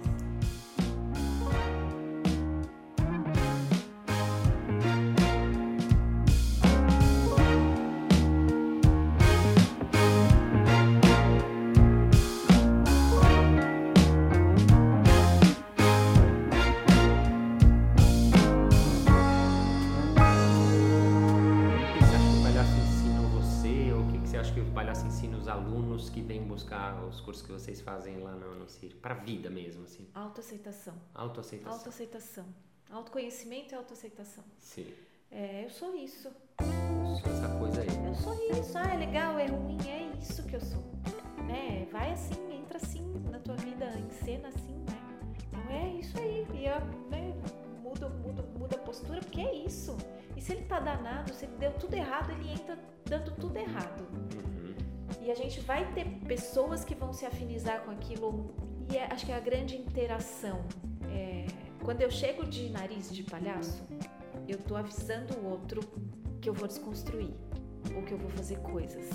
Alunos 25.72 26.10
que 26.10 26.20
vêm 26.20 26.42
buscar 26.42 27.02
os 27.04 27.20
cursos 27.22 27.44
que 27.44 27.50
vocês 27.50 27.80
fazem 27.80 28.18
lá 28.18 28.32
no, 28.32 28.54
no 28.54 28.68
CIR? 28.68 28.94
Para 28.96 29.14
a 29.14 29.18
vida 29.18 29.48
mesmo, 29.48 29.84
assim. 29.84 30.06
Autoaceitação. 30.14 30.94
Autoaceitação. 31.14 31.72
Autoaceitação. 31.72 32.44
Autoconhecimento 32.90 33.74
e 33.74 33.76
autoaceitação. 33.76 34.44
Sim. 34.60 34.92
É, 35.30 35.64
eu 35.64 35.70
sou 35.70 35.94
isso. 35.96 36.28
Eu 36.60 37.16
sou 37.16 37.32
essa 37.32 37.58
coisa 37.58 37.80
aí. 37.80 38.06
Eu 38.06 38.14
sou 38.14 38.34
isso. 38.50 38.76
Ah, 38.76 38.92
é 38.92 38.98
legal, 38.98 39.38
é 39.38 39.46
ruim, 39.46 39.78
é 39.88 40.12
isso 40.18 40.44
que 40.46 40.56
eu 40.56 40.60
sou. 40.60 40.82
Né? 41.46 41.88
Vai 41.90 42.12
assim, 42.12 42.34
entra 42.52 42.76
assim 42.76 43.02
na 43.30 43.38
tua 43.38 43.56
vida, 43.56 43.86
encena 43.98 44.48
assim, 44.48 44.74
né? 44.74 45.34
Então 45.48 45.70
é 45.70 45.88
isso 45.94 46.18
aí. 46.18 46.46
E 46.52 46.66
eu, 46.66 46.80
né, 47.08 47.34
muda, 47.82 48.10
muda, 48.10 48.42
muda 48.58 48.76
a 48.76 48.80
postura, 48.80 49.20
porque 49.20 49.40
é 49.40 49.54
isso. 49.54 49.96
E 50.36 50.42
se 50.42 50.52
ele 50.52 50.66
tá 50.66 50.78
danado, 50.78 51.32
se 51.32 51.46
ele 51.46 51.56
deu 51.56 51.72
tudo 51.72 51.94
errado, 51.94 52.30
ele 52.32 52.52
entra 52.52 52.78
dando 53.06 53.34
tudo 53.36 53.56
errado. 53.56 54.06
E 55.22 55.30
a 55.30 55.34
gente 55.34 55.60
vai 55.60 55.90
ter 55.92 56.04
pessoas 56.26 56.84
que 56.84 56.96
vão 56.96 57.12
se 57.12 57.24
afinizar 57.24 57.82
com 57.82 57.92
aquilo. 57.92 58.52
E 58.90 58.96
é- 58.96 59.06
acho 59.12 59.24
que 59.24 59.30
é 59.30 59.36
a 59.36 59.40
grande 59.40 59.76
interação. 59.76 60.64
É, 61.10 61.46
quando 61.84 62.02
eu 62.02 62.10
chego 62.10 62.44
de 62.44 62.68
nariz 62.70 63.12
de 63.12 63.22
palhaço, 63.22 63.82
eu 64.48 64.58
tô 64.58 64.74
avisando 64.74 65.34
o 65.38 65.48
outro 65.48 65.80
que 66.40 66.48
eu 66.48 66.54
vou 66.54 66.66
desconstruir. 66.66 67.34
Ou 67.94 68.02
que 68.02 68.12
eu 68.12 68.18
vou 68.18 68.30
fazer 68.30 68.56
coisas. 68.58 69.08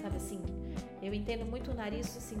Sabe 0.00 0.16
assim? 0.16 0.40
Eu 1.02 1.12
entendo 1.12 1.44
muito 1.44 1.72
o 1.72 1.74
nariz 1.74 2.16
assim, 2.16 2.36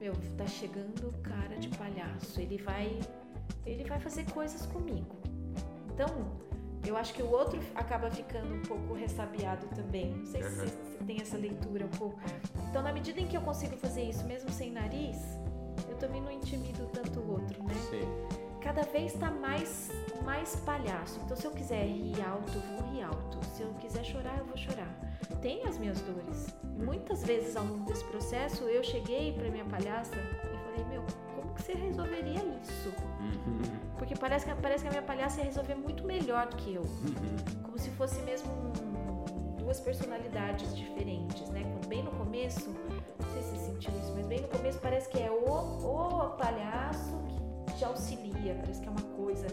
meu, 0.00 0.12
tá 0.36 0.46
chegando 0.46 1.08
o 1.08 1.12
cara 1.22 1.56
de 1.56 1.68
palhaço. 1.70 2.40
Ele 2.40 2.58
vai. 2.58 3.00
Ele 3.66 3.84
vai 3.84 3.98
fazer 3.98 4.24
coisas 4.30 4.64
comigo. 4.66 5.16
Então, 5.92 6.08
eu 6.84 6.96
acho 6.96 7.12
que 7.14 7.22
o 7.22 7.30
outro 7.30 7.60
acaba 7.74 8.10
ficando 8.10 8.54
um 8.54 8.62
pouco 8.62 8.94
ressabiado 8.94 9.66
também. 9.74 10.12
Não 10.14 10.26
sei 10.26 10.42
se 10.42 10.48
Aham. 10.60 10.66
você 10.66 11.04
tem 11.06 11.20
essa 11.20 11.36
leitura 11.36 11.84
um 11.86 11.90
pouco. 11.90 12.18
Então, 12.68 12.82
na 12.82 12.92
medida 12.92 13.20
em 13.20 13.26
que 13.26 13.36
eu 13.36 13.42
consigo 13.42 13.76
fazer 13.76 14.02
isso, 14.04 14.24
mesmo 14.24 14.50
sem 14.50 14.70
nariz, 14.72 15.16
eu 15.88 15.96
também 15.96 16.20
não 16.20 16.30
intimido 16.30 16.86
tanto 16.92 17.20
o 17.20 17.32
outro, 17.32 17.62
né? 17.62 17.74
Sim. 17.90 18.40
Cada 18.60 18.82
vez 18.82 19.14
tá 19.14 19.30
mais, 19.30 19.90
mais 20.24 20.56
palhaço. 20.56 21.18
Então, 21.24 21.36
se 21.36 21.46
eu 21.46 21.50
quiser 21.50 21.84
rir 21.86 22.20
alto, 22.22 22.52
eu 22.54 22.60
vou 22.60 22.90
rir 22.92 23.02
alto. 23.02 23.38
Se 23.54 23.62
eu 23.62 23.72
quiser 23.74 24.04
chorar, 24.04 24.38
eu 24.38 24.44
vou 24.44 24.56
chorar. 24.56 24.88
Tem 25.40 25.64
as 25.66 25.78
minhas 25.78 26.00
dores. 26.02 26.54
Muitas 26.76 27.22
vezes 27.24 27.56
ao 27.56 27.64
longo 27.64 27.84
desse 27.84 28.04
processo, 28.04 28.64
eu 28.64 28.82
cheguei 28.84 29.32
pra 29.32 29.50
minha 29.50 29.64
palhaça 29.64 30.14
e 30.14 30.56
falei: 30.58 30.84
Meu, 30.90 31.02
como 31.34 31.54
que 31.54 31.62
você 31.62 31.72
resolveria 31.74 32.42
isso? 32.62 32.92
Uhum. 33.20 33.79
Porque 34.00 34.16
parece 34.16 34.46
que, 34.46 34.54
parece 34.62 34.82
que 34.82 34.88
a 34.88 34.92
minha 34.92 35.02
palhaça 35.02 35.40
ia 35.40 35.44
resolver 35.44 35.74
muito 35.74 36.06
melhor 36.06 36.46
do 36.46 36.56
que 36.56 36.74
eu. 36.74 36.80
Uhum. 36.80 37.62
Como 37.62 37.78
se 37.78 37.90
fosse 37.90 38.18
mesmo 38.22 38.50
duas 39.58 39.78
personalidades 39.78 40.74
diferentes, 40.74 41.46
né? 41.50 41.64
Quando 41.64 41.86
Bem 41.86 42.02
no 42.02 42.10
começo, 42.12 42.70
não 42.70 43.30
sei 43.30 43.42
se 43.42 43.50
você 43.50 43.72
sentiu 43.72 43.90
isso, 43.98 44.12
mas 44.16 44.26
bem 44.26 44.40
no 44.40 44.48
começo 44.48 44.78
parece 44.78 45.06
que 45.10 45.18
é 45.18 45.30
o, 45.30 45.44
o 45.44 46.30
palhaço 46.30 47.22
que 47.66 47.74
te 47.76 47.84
auxilia, 47.84 48.54
parece 48.54 48.80
que 48.80 48.88
é 48.88 48.90
uma 48.90 49.02
coisa. 49.14 49.46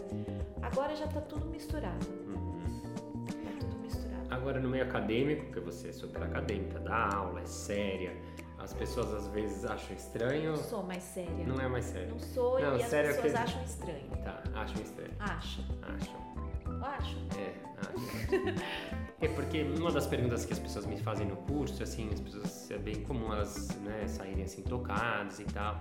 Agora 0.62 0.96
já 0.96 1.06
tá 1.08 1.20
tudo 1.20 1.44
misturado. 1.46 2.06
Uhum. 2.08 3.26
Tá 3.26 3.50
tudo 3.60 3.76
misturado. 3.80 4.28
Agora, 4.30 4.58
no 4.58 4.70
meio 4.70 4.84
acadêmico, 4.84 5.44
porque 5.44 5.60
você 5.60 5.88
é 5.88 5.92
super 5.92 6.22
acadêmica, 6.22 6.80
dá 6.80 7.14
aula, 7.14 7.42
é 7.42 7.44
séria, 7.44 8.16
as 8.68 8.74
pessoas 8.74 9.14
às 9.14 9.26
vezes 9.28 9.64
acham 9.64 9.96
estranho. 9.96 10.50
Não 10.50 10.56
sou 10.62 10.82
mais 10.82 11.02
séria. 11.02 11.46
Não 11.46 11.58
é 11.58 11.66
mais 11.68 11.86
sério. 11.86 12.10
Não 12.10 12.18
sou 12.18 12.60
Não, 12.60 12.76
e 12.76 12.82
as 12.82 12.92
é 12.92 13.02
pessoas 13.04 13.32
que- 13.32 13.38
acham 13.38 13.62
estranho. 13.64 14.10
Tá, 14.22 14.42
acham 14.54 14.82
estranho. 14.82 15.10
Acham. 15.18 15.64
Acham. 15.82 16.28
Acho. 16.82 17.16
É, 17.38 17.54
acho. 17.80 18.88
É 19.20 19.26
porque 19.26 19.62
uma 19.62 19.90
das 19.90 20.06
perguntas 20.06 20.44
que 20.44 20.52
as 20.52 20.60
pessoas 20.60 20.86
me 20.86 20.96
fazem 20.96 21.26
no 21.26 21.34
curso, 21.38 21.82
assim, 21.82 22.08
as 22.12 22.20
pessoas, 22.20 22.70
é 22.70 22.78
bem 22.78 23.02
comum 23.02 23.32
elas 23.32 23.68
né, 23.80 24.06
saírem 24.06 24.44
assim 24.44 24.62
tocadas 24.62 25.40
e 25.40 25.44
tal. 25.44 25.76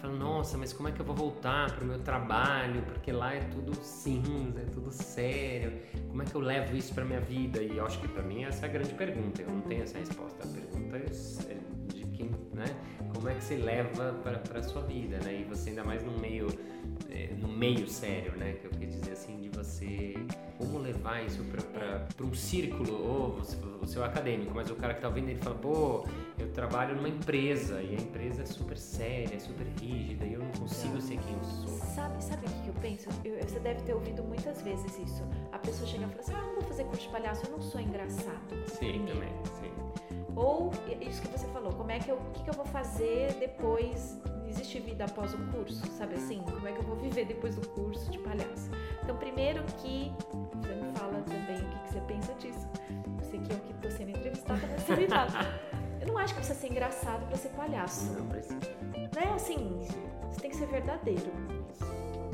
Falam, 0.00 0.16
nossa, 0.16 0.58
mas 0.58 0.72
como 0.72 0.88
é 0.88 0.92
que 0.92 0.98
eu 1.00 1.04
vou 1.06 1.14
voltar 1.14 1.72
pro 1.76 1.84
meu 1.86 2.00
trabalho? 2.00 2.82
Porque 2.82 3.12
lá 3.12 3.34
é 3.34 3.38
tudo 3.40 3.72
cinza, 3.84 4.62
é 4.62 4.64
tudo 4.64 4.90
sério. 4.90 5.80
Como 6.08 6.22
é 6.22 6.24
que 6.26 6.34
eu 6.34 6.40
levo 6.40 6.74
isso 6.76 6.92
pra 6.92 7.04
minha 7.04 7.20
vida? 7.20 7.62
E 7.62 7.76
eu 7.76 7.86
acho 7.86 8.00
que 8.00 8.08
pra 8.08 8.20
mim 8.24 8.42
essa 8.42 8.66
é 8.66 8.68
a 8.68 8.72
grande 8.72 8.92
pergunta. 8.94 9.40
Eu 9.42 9.50
não 9.50 9.60
tenho 9.60 9.84
essa 9.84 9.98
resposta. 9.98 10.42
A 10.42 10.50
pergunta 10.50 10.96
é 10.96 11.08
quem, 12.22 12.30
né? 12.52 12.66
Como 13.14 13.28
é 13.28 13.34
que 13.34 13.44
você 13.44 13.56
leva 13.56 14.12
pra, 14.22 14.38
pra 14.38 14.62
sua 14.62 14.82
vida, 14.82 15.18
né? 15.18 15.40
E 15.40 15.44
você 15.44 15.70
ainda 15.70 15.84
mais 15.84 16.04
no 16.04 16.18
meio, 16.18 16.48
é, 17.10 17.34
no 17.38 17.48
meio 17.48 17.88
sério, 17.88 18.32
né? 18.36 18.52
Que 18.54 18.66
eu 18.66 18.70
queria 18.70 18.88
dizer 18.88 19.12
assim, 19.12 19.40
de 19.40 19.48
você 19.48 20.14
como 20.58 20.78
levar 20.78 21.24
isso 21.24 21.42
pra 21.44 22.26
um 22.26 22.34
círculo, 22.34 22.92
ou 22.92 23.32
você, 23.36 23.56
o 23.80 23.86
seu 23.86 24.04
acadêmico, 24.04 24.52
mas 24.54 24.70
o 24.70 24.76
cara 24.76 24.94
que 24.94 25.00
tá 25.00 25.08
ouvindo 25.08 25.28
ele 25.28 25.40
fala, 25.40 25.56
pô, 25.56 26.06
eu 26.38 26.50
trabalho 26.52 26.94
numa 26.94 27.08
empresa 27.08 27.82
e 27.82 27.96
a 27.96 28.00
empresa 28.00 28.42
é 28.42 28.46
super 28.46 28.78
séria, 28.78 29.34
é 29.34 29.38
super 29.38 29.66
rígida 29.80 30.24
e 30.24 30.34
eu 30.34 30.40
não 30.40 30.52
consigo 30.52 31.00
ser 31.00 31.18
quem 31.18 31.34
eu 31.34 31.44
sou. 31.44 31.78
Sabe, 31.94 32.22
sabe 32.22 32.51
o 33.10 33.14
que 33.14 33.20
que 33.22 33.28
eu 33.28 33.48
você 33.48 33.60
deve 33.60 33.82
ter 33.82 33.94
ouvido 33.94 34.22
muitas 34.22 34.60
vezes 34.62 34.98
isso. 34.98 35.22
A 35.50 35.58
pessoa 35.58 35.86
chega 35.86 36.04
e 36.04 36.08
fala 36.08 36.20
assim: 36.20 36.34
Ah, 36.34 36.42
não 36.42 36.54
vou 36.54 36.62
fazer 36.62 36.84
curso 36.84 37.02
de 37.02 37.08
palhaço, 37.08 37.46
eu 37.46 37.52
não 37.52 37.60
sou 37.60 37.80
engraçado. 37.80 38.68
Sim, 38.68 38.76
Primeiro. 38.76 39.20
também, 39.20 39.32
sim. 39.60 39.72
Ou 40.34 40.70
isso 41.00 41.20
que 41.22 41.28
você 41.28 41.46
falou, 41.48 41.72
como 41.72 41.90
é 41.90 41.98
que 41.98 42.10
eu, 42.10 42.16
o 42.16 42.30
que, 42.32 42.42
que 42.42 42.50
eu 42.50 42.54
vou 42.54 42.64
fazer 42.64 43.34
depois? 43.34 44.18
Existe 44.48 44.80
vida 44.80 45.04
após 45.04 45.32
o 45.32 45.38
curso, 45.50 45.86
sabe 45.92 46.14
assim? 46.14 46.42
Como 46.42 46.66
é 46.68 46.72
que 46.72 46.78
eu 46.78 46.82
vou 46.82 46.96
viver 46.96 47.24
depois 47.24 47.54
do 47.56 47.66
curso 47.68 48.10
de 48.10 48.18
palhaço? 48.18 48.70
Então, 49.02 49.16
primeiro 49.16 49.62
que 49.78 50.12
você 50.60 50.74
me 50.74 50.92
fala 50.92 51.22
também 51.22 51.56
o 51.56 51.68
que, 51.68 51.78
que 51.78 51.88
você 51.92 52.00
pensa 52.02 52.34
disso. 52.34 52.68
Você 53.18 53.38
que 53.38 53.52
é 53.52 53.56
o 53.56 53.60
que 53.60 53.72
estou 53.72 53.90
sendo 53.90 54.10
entrevistada, 54.10 54.60
mas 54.70 54.82
você 54.82 54.96
me 54.96 55.08
fala. 55.08 55.30
Eu 56.00 56.08
não 56.08 56.18
acho 56.18 56.34
que 56.34 56.40
precisa 56.40 56.58
ser 56.58 56.68
engraçado 56.68 57.26
para 57.28 57.36
ser 57.36 57.48
palhaço. 57.50 58.12
Não 58.12 58.26
precisa. 58.26 58.58
Né? 58.58 59.32
Assim, 59.34 59.78
você 60.30 60.40
tem 60.40 60.50
que 60.50 60.56
ser 60.56 60.66
verdadeiro. 60.66 61.30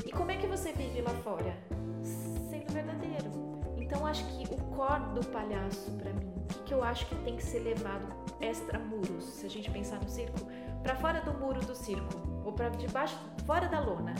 E 0.09 0.11
como 0.11 0.31
é 0.31 0.37
que 0.37 0.47
você 0.47 0.73
vive 0.73 1.01
lá 1.01 1.11
fora? 1.23 1.55
Sendo 2.01 2.73
verdadeiro. 2.73 3.29
Então 3.77 4.07
acho 4.07 4.25
que 4.25 4.51
o 4.51 4.57
core 4.75 5.03
do 5.13 5.23
palhaço 5.27 5.91
pra 5.99 6.11
mim, 6.11 6.33
o 6.59 6.63
que, 6.63 6.73
eu 6.73 6.83
acho 6.83 7.05
que 7.05 7.13
tem 7.17 7.35
que 7.35 7.43
ser 7.43 7.59
levado 7.59 8.07
extra 8.41 8.79
muros, 8.79 9.23
se 9.23 9.45
a 9.45 9.49
gente 9.49 9.69
pensar 9.69 10.01
no 10.01 10.09
circo, 10.09 10.39
pra 10.81 10.95
fora 10.95 11.21
do 11.21 11.31
muro 11.35 11.63
do 11.63 11.75
circo 11.75 12.09
ou 12.43 12.51
pra 12.51 12.69
debaixo, 12.69 13.15
fora 13.45 13.67
da 13.67 13.79
lona. 13.79 14.15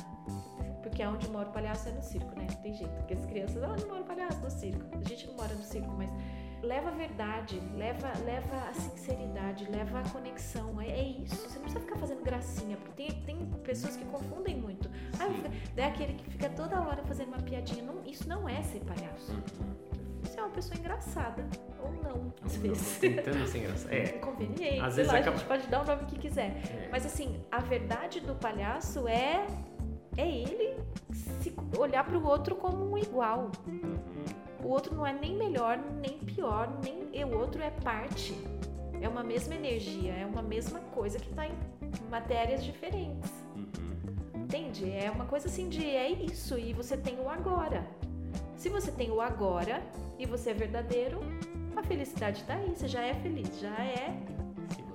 Porque 0.84 1.04
onde 1.04 1.28
mora 1.28 1.50
o 1.50 1.52
palhaço 1.52 1.90
é 1.90 1.92
no 1.92 2.04
circo, 2.04 2.38
né? 2.38 2.46
Não 2.48 2.62
tem 2.62 2.76
jeito. 2.76 2.94
Porque 2.94 3.16
as 3.16 3.26
crianças, 3.26 3.64
ah, 3.64 3.72
onde 3.72 3.86
mora 3.88 4.02
o 4.02 4.06
palhaço? 4.06 4.40
No 4.42 4.52
circo. 4.52 4.86
A 4.96 5.10
gente 5.10 5.26
não 5.26 5.34
mora 5.38 5.56
no 5.56 5.64
circo, 5.64 5.92
mas 5.98 6.12
leva 6.62 6.90
a 6.90 6.92
verdade, 6.92 7.60
leva, 7.76 8.12
leva 8.26 8.56
a 8.70 8.74
sinceridade, 8.74 9.66
leva 9.70 10.00
a 10.00 10.10
conexão. 10.10 10.80
É, 10.82 10.88
é 10.90 11.04
isso. 11.04 11.36
Você 11.48 11.56
não 11.56 11.64
precisa 11.64 11.80
ficar 11.80 11.96
fazendo 11.98 12.24
gracinha, 12.24 12.78
porque 12.78 13.08
tem, 13.08 13.26
tem 13.26 13.46
pessoas 13.64 13.96
que 13.96 14.06
confundem 14.06 14.56
muito. 14.58 14.90
Ah, 15.20 15.28
é 15.78 15.86
aquele 15.86 16.14
que 16.14 16.30
fica 16.32 16.50
toda 16.50 16.80
hora 16.82 17.02
fazendo 17.04 17.30
uma 17.30 17.42
piadinha. 17.42 17.84
Não, 17.84 18.04
isso 18.06 18.28
não 18.28 18.48
é 18.48 18.62
ser 18.64 18.80
palhaço. 18.82 19.32
Isso 20.24 20.38
é 20.38 20.44
uma 20.44 20.52
pessoa 20.52 20.78
engraçada. 20.78 21.48
Ou 21.82 21.92
não, 21.94 22.34
às 22.44 22.56
Não, 22.56 22.62
vezes. 22.62 22.98
Tentando 23.00 23.48
ser 23.48 23.60
engraçado. 23.60 23.92
É, 23.94 24.16
Inconveniente. 24.18 24.80
Às 24.82 24.94
sei 24.94 25.04
vezes 25.06 25.12
lá, 25.14 25.20
acaba- 25.20 25.36
a 25.36 25.40
gente 25.40 25.48
pode 25.48 25.68
dar 25.68 25.82
o 25.82 25.86
nome 25.86 26.06
que 26.06 26.20
quiser. 26.20 26.62
é. 26.72 26.90
Mas 26.92 27.06
assim, 27.06 27.40
a 27.52 27.60
verdade 27.60 28.20
do 28.20 28.36
palhaço 28.36 29.08
é 29.08 29.48
é 30.18 30.28
ele 30.28 30.76
se 31.14 31.56
olhar 31.78 32.04
para 32.04 32.18
o 32.18 32.26
outro 32.28 32.56
como 32.58 32.92
um 32.92 32.98
igual. 32.98 33.52
Uhum. 33.66 33.99
O 34.64 34.68
outro 34.68 34.94
não 34.96 35.06
é 35.06 35.14
nem 35.14 35.36
melhor, 35.36 35.80
nem 36.02 36.18
pior, 36.20 36.70
nem 36.84 37.00
o 37.24 37.38
outro 37.38 37.62
é 37.62 37.70
parte. 37.70 38.34
É 39.02 39.08
uma 39.08 39.24
mesma 39.24 39.56
energia, 39.56 40.14
é 40.14 40.26
uma 40.26 40.42
mesma 40.42 40.80
coisa 40.80 41.18
que 41.20 41.30
está 41.30 41.48
em 41.48 41.54
matérias 42.10 42.64
diferentes. 42.64 43.32
Uhum. 43.56 44.44
Entende? 44.44 44.92
É 44.92 45.10
uma 45.10 45.26
coisa 45.26 45.48
assim 45.48 45.70
de 45.70 45.86
é 45.86 46.10
isso 46.10 46.58
e 46.58 46.74
você 46.74 46.98
tem 46.98 47.20
o 47.20 47.30
agora. 47.30 47.88
Se 48.58 48.68
você 48.68 48.92
tem 48.92 49.10
o 49.12 49.22
agora 49.22 49.82
e 50.18 50.26
você 50.26 50.50
é 50.50 50.54
verdadeiro, 50.54 51.20
a 51.76 51.84
felicidade 51.84 52.44
tá 52.44 52.56
aí, 52.56 52.76
você 52.76 52.88
já 52.88 53.02
é 53.02 53.14
feliz, 53.14 53.60
já 53.60 53.76
é. 53.84 54.18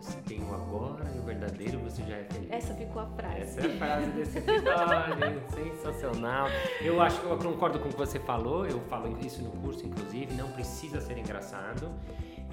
Se 0.05 0.13
você 0.13 0.21
tem 0.21 0.45
o 0.45 0.55
agora 0.55 1.11
e 1.17 1.19
o 1.19 1.23
verdadeiro, 1.23 1.79
você 1.79 2.03
já 2.03 2.17
é 2.17 2.25
feliz. 2.25 2.51
Essa 2.51 2.75
ficou 2.75 3.01
a 3.01 3.07
frase. 3.07 3.41
Essa 3.41 3.61
é 3.63 3.65
a 3.65 3.79
frase 3.79 4.11
desse 4.11 4.39
episódio, 4.39 5.43
sensacional. 5.49 6.47
Eu 6.83 7.01
acho 7.01 7.21
que 7.21 7.27
eu 7.27 7.39
concordo 7.39 7.79
com 7.79 7.89
o 7.89 7.91
que 7.91 7.97
você 7.97 8.19
falou, 8.21 8.67
eu 8.67 8.81
falo 8.81 9.17
isso 9.25 9.43
no 9.43 9.51
curso, 9.51 9.87
inclusive, 9.87 10.35
não 10.35 10.51
precisa 10.53 11.01
ser 11.01 11.17
engraçado. 11.17 11.91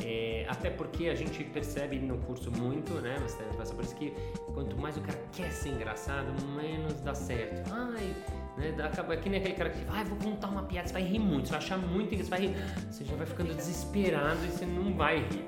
É, 0.02 0.46
até 0.48 0.70
porque 0.70 1.10
a 1.10 1.16
gente 1.16 1.44
percebe 1.44 2.00
no 2.00 2.18
curso 2.20 2.50
muito, 2.50 2.94
né? 3.02 3.18
Você 3.22 3.38
também 3.38 3.58
passa 3.58 3.76
por 3.76 3.84
isso 3.84 3.96
que 3.96 4.14
quanto 4.54 4.78
mais 4.78 4.96
o 4.96 5.02
cara 5.02 5.20
quer 5.34 5.52
ser 5.52 5.70
engraçado, 5.70 6.32
menos 6.56 7.02
dá 7.02 7.14
certo. 7.14 7.70
Ai, 7.70 8.16
né? 8.58 8.74
Acaba 8.82 9.18
que 9.18 9.30
nem 9.30 9.42
aquele 9.42 9.56
cara 9.56 9.70
que 9.70 9.84
vai, 9.84 10.06
vou 10.06 10.18
contar 10.18 10.48
uma 10.48 10.64
piada, 10.64 10.88
você 10.88 10.94
vai 10.94 11.04
rir 11.04 11.20
muito, 11.20 11.48
você 11.48 11.52
vai 11.52 11.60
achar 11.60 11.78
muito 11.78 12.16
engraçado, 12.16 12.40
você 12.40 12.48
vai 12.48 12.64
rir, 12.64 12.86
você 12.90 13.04
já 13.04 13.16
vai 13.16 13.28
ficando 13.28 13.54
desesperado 13.54 14.40
e 14.46 14.48
você 14.48 14.66
não 14.66 14.94
vai 14.94 15.20
rir. 15.20 15.46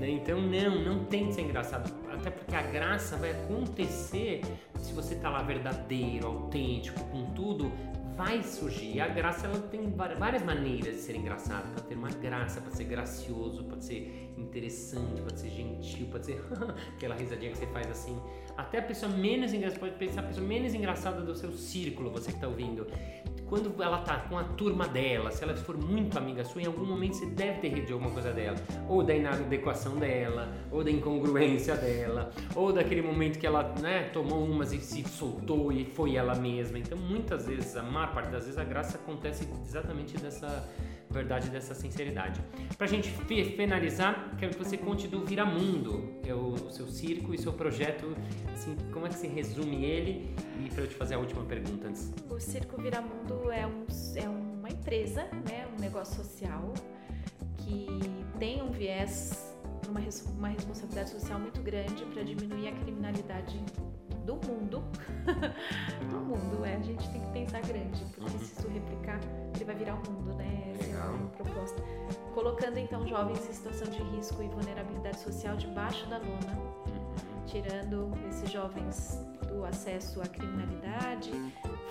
Né? 0.00 0.10
Então, 0.10 0.40
não, 0.40 0.82
não 0.82 1.04
tem 1.04 1.26
que 1.26 1.34
ser 1.34 1.42
engraçado. 1.42 1.92
até 2.10 2.30
porque 2.30 2.56
a 2.56 2.62
graça 2.62 3.16
vai 3.16 3.32
acontecer 3.32 4.40
se 4.78 4.92
você 4.94 5.14
tá 5.14 5.28
lá 5.28 5.42
verdadeiro, 5.42 6.26
autêntico, 6.26 6.98
com 7.10 7.26
tudo, 7.34 7.70
vai 8.16 8.42
surgir. 8.42 8.96
E 8.96 9.00
a 9.00 9.08
graça 9.08 9.46
ela 9.46 9.58
tem 9.58 9.90
várias 9.90 10.42
maneiras 10.42 10.94
de 10.96 11.00
ser 11.02 11.16
engraçada. 11.16 11.68
Pode 11.74 11.86
ter 11.86 11.94
uma 11.94 12.08
graça, 12.08 12.60
pode 12.60 12.76
ser 12.76 12.84
gracioso, 12.84 13.64
pode 13.64 13.84
ser 13.84 14.32
interessante, 14.38 15.20
pode 15.20 15.38
ser 15.38 15.50
gentil, 15.50 16.06
pode 16.10 16.26
ser 16.26 16.42
aquela 16.96 17.14
risadinha 17.14 17.52
que 17.52 17.58
você 17.58 17.66
faz 17.66 17.90
assim. 17.90 18.18
Até 18.56 18.78
a 18.78 18.82
pessoa 18.82 19.12
menos 19.12 19.52
engraçada, 19.52 19.80
pode 19.80 19.96
pensar 19.96 20.20
a 20.20 20.24
pessoa 20.24 20.46
menos 20.46 20.74
engraçada 20.74 21.20
do 21.20 21.34
seu 21.34 21.52
círculo, 21.52 22.10
você 22.10 22.30
que 22.30 22.36
está 22.36 22.48
ouvindo 22.48 22.86
quando 23.50 23.82
ela 23.82 23.98
tá 23.98 24.16
com 24.20 24.38
a 24.38 24.44
turma 24.44 24.86
dela, 24.86 25.32
se 25.32 25.42
ela 25.42 25.54
for 25.56 25.76
muito 25.76 26.16
amiga 26.16 26.44
sua, 26.44 26.62
em 26.62 26.66
algum 26.66 26.86
momento 26.86 27.16
você 27.16 27.26
deve 27.26 27.58
ter 27.58 27.68
rido 27.68 27.86
de 27.88 27.92
alguma 27.92 28.12
coisa 28.12 28.30
dela. 28.32 28.56
Ou 28.88 29.02
da 29.02 29.12
inadequação 29.12 29.96
dela, 29.96 30.54
ou 30.70 30.84
da 30.84 30.90
incongruência 30.90 31.74
dela, 31.74 32.30
ou 32.54 32.72
daquele 32.72 33.02
momento 33.02 33.40
que 33.40 33.46
ela 33.46 33.74
né, 33.80 34.04
tomou 34.12 34.44
umas 34.44 34.72
e 34.72 34.78
se 34.78 35.02
soltou 35.02 35.72
e 35.72 35.84
foi 35.84 36.14
ela 36.14 36.36
mesma. 36.36 36.78
Então, 36.78 36.96
muitas 36.96 37.46
vezes, 37.46 37.76
a 37.76 37.82
maior 37.82 38.14
parte 38.14 38.30
das 38.30 38.44
vezes, 38.44 38.56
a 38.56 38.64
graça 38.64 38.96
acontece 38.96 39.48
exatamente 39.66 40.16
dessa 40.16 40.68
verdade, 41.10 41.48
dessa 41.50 41.74
sinceridade. 41.74 42.40
Pra 42.78 42.86
gente 42.86 43.10
finalizar, 43.10 44.36
quero 44.38 44.52
que 44.52 44.58
você 44.58 44.76
conte 44.76 45.08
do 45.08 45.24
Viramundo, 45.24 46.20
é 46.24 46.34
o 46.34 46.70
seu 46.70 46.86
circo 46.86 47.34
e 47.34 47.38
seu 47.38 47.52
projeto, 47.52 48.16
assim, 48.52 48.76
como 48.92 49.06
é 49.06 49.08
que 49.08 49.16
você 49.16 49.26
resume 49.26 49.84
ele? 49.84 50.34
E 50.64 50.68
para 50.70 50.84
eu 50.84 50.88
te 50.88 50.94
fazer 50.94 51.14
a 51.14 51.18
última 51.18 51.44
pergunta 51.44 51.88
antes. 51.88 52.12
O 52.28 52.38
Circo 52.38 52.80
Viramundo 52.80 53.50
é, 53.50 53.66
um, 53.66 53.86
é 54.16 54.28
uma 54.28 54.68
empresa, 54.68 55.24
né, 55.48 55.66
um 55.76 55.80
negócio 55.80 56.16
social 56.16 56.72
que 57.56 57.86
tem 58.38 58.62
um 58.62 58.70
viés, 58.70 59.54
uma, 59.88 60.00
uma 60.38 60.48
responsabilidade 60.48 61.10
social 61.10 61.38
muito 61.38 61.60
grande 61.62 62.04
para 62.06 62.22
diminuir 62.22 62.68
a 62.68 62.72
criminalidade 62.72 63.58
do 64.24 64.34
mundo. 64.34 64.82
do 66.10 66.20
mundo, 66.20 66.64
é. 66.64 66.76
A 66.76 66.80
gente 66.80 67.08
tem 67.10 67.20
que 67.20 67.30
pensar 67.32 67.60
grande, 67.62 68.04
porque 68.14 68.32
uhum. 68.32 68.38
se 68.38 68.58
isso 68.58 68.68
replicar, 68.68 69.20
ele 69.54 69.64
vai 69.64 69.74
virar 69.74 69.94
o 69.94 69.98
um 69.98 70.12
mundo, 70.12 70.34
né? 70.34 70.72
Essa 70.74 70.86
Legal. 70.86 71.14
é 71.14 71.16
a 71.16 71.44
proposta. 71.44 71.82
Colocando 72.34 72.78
então 72.78 73.06
jovens 73.06 73.48
em 73.48 73.52
situação 73.52 73.88
de 73.88 74.02
risco 74.16 74.42
e 74.42 74.48
vulnerabilidade 74.48 75.20
social 75.20 75.56
debaixo 75.56 76.06
da 76.08 76.18
lona, 76.18 76.56
uhum. 76.56 77.44
tirando 77.46 78.10
esses 78.28 78.50
jovens 78.50 79.24
do 79.48 79.64
acesso 79.64 80.20
à 80.22 80.26
criminalidade, 80.26 81.30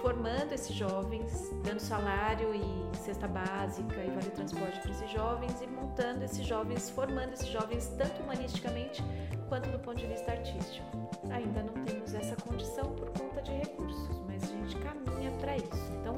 formando 0.02 0.54
esses 0.54 0.76
jovens, 0.76 1.52
dando 1.64 1.80
salário 1.80 2.54
e 2.54 2.98
cesta 2.98 3.28
básica 3.28 3.96
e 4.04 4.10
vale 4.10 4.30
transporte 4.32 4.80
para 4.80 4.92
esses 4.92 5.10
jovens 5.10 5.62
e 5.62 5.68
montando 5.68 6.24
esses 6.24 6.46
jovens, 6.46 6.90
formando 6.90 7.34
esses 7.34 7.48
jovens 7.48 7.88
tanto 7.98 8.22
humanisticamente 8.22 9.04
quanto 9.48 9.70
do 9.70 9.80
ponto 9.80 9.98
de 9.98 10.08
vista 10.08 10.32
artístico. 10.32 10.88
Ainda 11.32 11.64
não 11.64 11.84
temos 11.86 12.14
essa 12.14 12.36
condição 12.36 12.94
por 12.96 13.10
conta 13.12 13.42
de 13.42 13.52
recursos, 13.52 14.22
mas 14.26 14.44
a 14.44 14.48
gente 14.48 14.76
caminha 14.78 15.32
para 15.40 15.58
isso. 15.58 15.94
Então, 16.00 16.16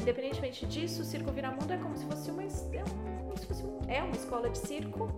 independentemente 0.00 0.66
disso, 0.66 1.02
o 1.02 1.04
Circo 1.04 1.30
Viramundo 1.32 1.72
é 1.72 1.78
como 1.78 1.96
se 1.96 2.04
fosse 2.04 2.30
uma, 2.30 2.42
é, 2.42 2.82
como 3.22 3.38
se 3.38 3.46
fosse 3.46 3.64
um, 3.64 3.80
é 3.88 4.02
uma 4.02 4.16
escola 4.16 4.50
de 4.50 4.58
circo 4.58 5.08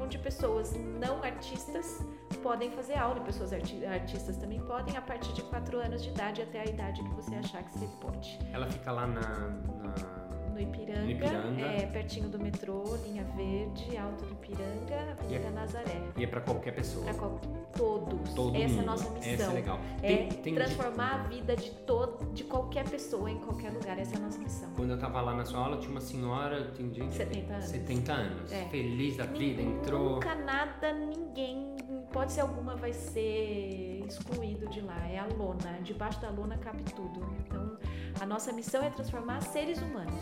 onde 0.00 0.18
pessoas 0.18 0.72
não 0.98 1.22
artistas 1.22 2.00
podem 2.38 2.70
fazer 2.70 2.94
aula, 2.98 3.20
pessoas 3.20 3.52
arti 3.52 3.84
artistas 3.84 4.36
também 4.36 4.60
podem, 4.60 4.96
a 4.96 5.02
partir 5.02 5.32
de 5.32 5.42
4 5.42 5.78
anos 5.78 6.02
de 6.02 6.10
idade 6.10 6.42
até 6.42 6.60
a 6.60 6.64
idade 6.64 7.02
que 7.02 7.10
você 7.10 7.34
achar 7.34 7.62
que 7.62 7.78
você 7.78 7.86
pode. 8.00 8.38
Ela 8.52 8.66
fica 8.66 8.92
lá 8.92 9.06
na, 9.06 9.20
na 9.20 10.17
no 10.58 10.62
Ipiranga, 10.62 11.10
Ipiranga. 11.10 11.62
É, 11.62 11.86
pertinho 11.86 12.28
do 12.28 12.38
metrô, 12.38 12.96
linha 13.04 13.24
verde, 13.36 13.96
Alto 13.96 14.24
do 14.24 14.32
Ipiranga, 14.32 15.12
Avenida 15.12 15.46
é, 15.46 15.50
Nazaré. 15.50 16.02
E 16.16 16.24
é 16.24 16.26
para 16.26 16.40
qualquer 16.40 16.74
pessoa. 16.74 17.04
Para 17.04 17.14
qual, 17.14 17.40
todos. 17.76 18.34
Todo 18.34 18.56
Essa 18.56 18.68
mundo. 18.68 18.78
é 18.78 18.82
a 18.82 18.86
nossa 18.86 19.10
missão. 19.10 19.32
Essa 19.32 19.42
é 19.44 19.54
legal. 19.54 19.80
É 20.02 20.16
tem, 20.16 20.28
tem 20.28 20.54
transformar 20.54 21.14
a 21.14 21.18
vida 21.28 21.56
de 21.56 21.70
todo, 21.70 22.32
de 22.32 22.44
qualquer 22.44 22.88
pessoa 22.88 23.30
em 23.30 23.38
qualquer 23.38 23.72
lugar. 23.72 23.98
Essa 23.98 24.14
é 24.14 24.18
a 24.18 24.20
nossa 24.20 24.38
missão. 24.38 24.70
Quando 24.74 24.90
eu 24.90 24.98
tava 24.98 25.20
lá 25.20 25.34
na 25.34 25.44
sua 25.44 25.60
aula, 25.60 25.78
tinha 25.78 25.90
uma 25.90 26.00
senhora, 26.00 26.72
tem 26.76 26.92
gente 26.92 27.14
70 27.14 27.52
anos. 27.52 27.64
70 27.66 28.12
anos. 28.12 28.52
É. 28.52 28.64
Feliz 28.68 29.16
da 29.16 29.24
vida, 29.24 29.62
entrou. 29.62 30.14
Nunca 30.14 30.34
nada, 30.34 30.92
ninguém, 30.92 31.76
pode 32.12 32.32
ser 32.32 32.40
alguma, 32.40 32.74
vai 32.74 32.92
ser 32.92 34.04
excluído 34.06 34.68
de 34.68 34.80
lá. 34.80 35.06
É 35.08 35.18
a 35.18 35.26
lona. 35.26 35.78
Debaixo 35.82 36.20
da 36.20 36.30
lona 36.30 36.58
cabe 36.58 36.82
tudo. 36.94 37.20
Então, 37.46 37.77
a 38.20 38.26
nossa 38.26 38.52
missão 38.52 38.82
é 38.82 38.90
transformar 38.90 39.40
seres 39.42 39.80
humanos 39.80 40.20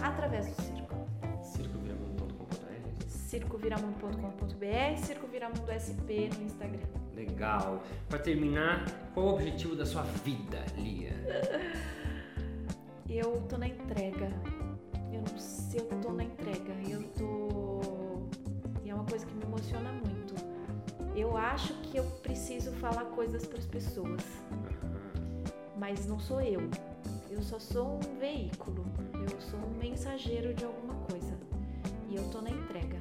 através 0.00 0.46
do 0.46 0.62
circo. 0.62 0.94
Circoviramundo.com.br 1.42 3.06
Circoviramundo.com.br 3.08 4.96
Circoviramundo 4.98 5.72
SP 5.72 6.28
no 6.36 6.44
Instagram. 6.44 6.86
Legal. 7.14 7.82
Para 8.08 8.18
terminar, 8.18 8.84
qual 9.14 9.26
o 9.26 9.34
objetivo 9.34 9.74
da 9.74 9.86
sua 9.86 10.02
vida, 10.02 10.64
Lia? 10.76 11.14
Eu 13.08 13.40
tô 13.48 13.56
na 13.58 13.66
entrega. 13.68 14.30
Eu 15.12 15.22
não 15.22 15.38
sei, 15.38 15.80
eu 15.80 16.00
tô 16.00 16.12
na 16.12 16.24
entrega. 16.24 16.72
Eu 16.88 17.02
tô. 17.14 17.80
E 18.84 18.90
é 18.90 18.94
uma 18.94 19.04
coisa 19.04 19.26
que 19.26 19.34
me 19.34 19.42
emociona 19.44 19.90
muito. 19.92 20.34
Eu 21.16 21.36
acho 21.36 21.74
que 21.82 21.96
eu 21.96 22.04
preciso 22.22 22.70
falar 22.72 23.04
coisas 23.06 23.46
para 23.46 23.58
as 23.58 23.66
pessoas. 23.66 24.22
Mas 25.76 26.06
não 26.06 26.20
sou 26.20 26.40
eu 26.40 26.70
eu 27.30 27.40
só 27.42 27.58
sou 27.60 27.96
um 27.96 28.18
veículo, 28.18 28.84
eu 29.14 29.40
sou 29.40 29.60
um 29.60 29.78
mensageiro 29.78 30.52
de 30.52 30.64
alguma 30.64 30.94
coisa. 31.10 31.38
E 32.08 32.16
eu 32.16 32.28
tô 32.28 32.40
na 32.40 32.50
entrega. 32.50 32.98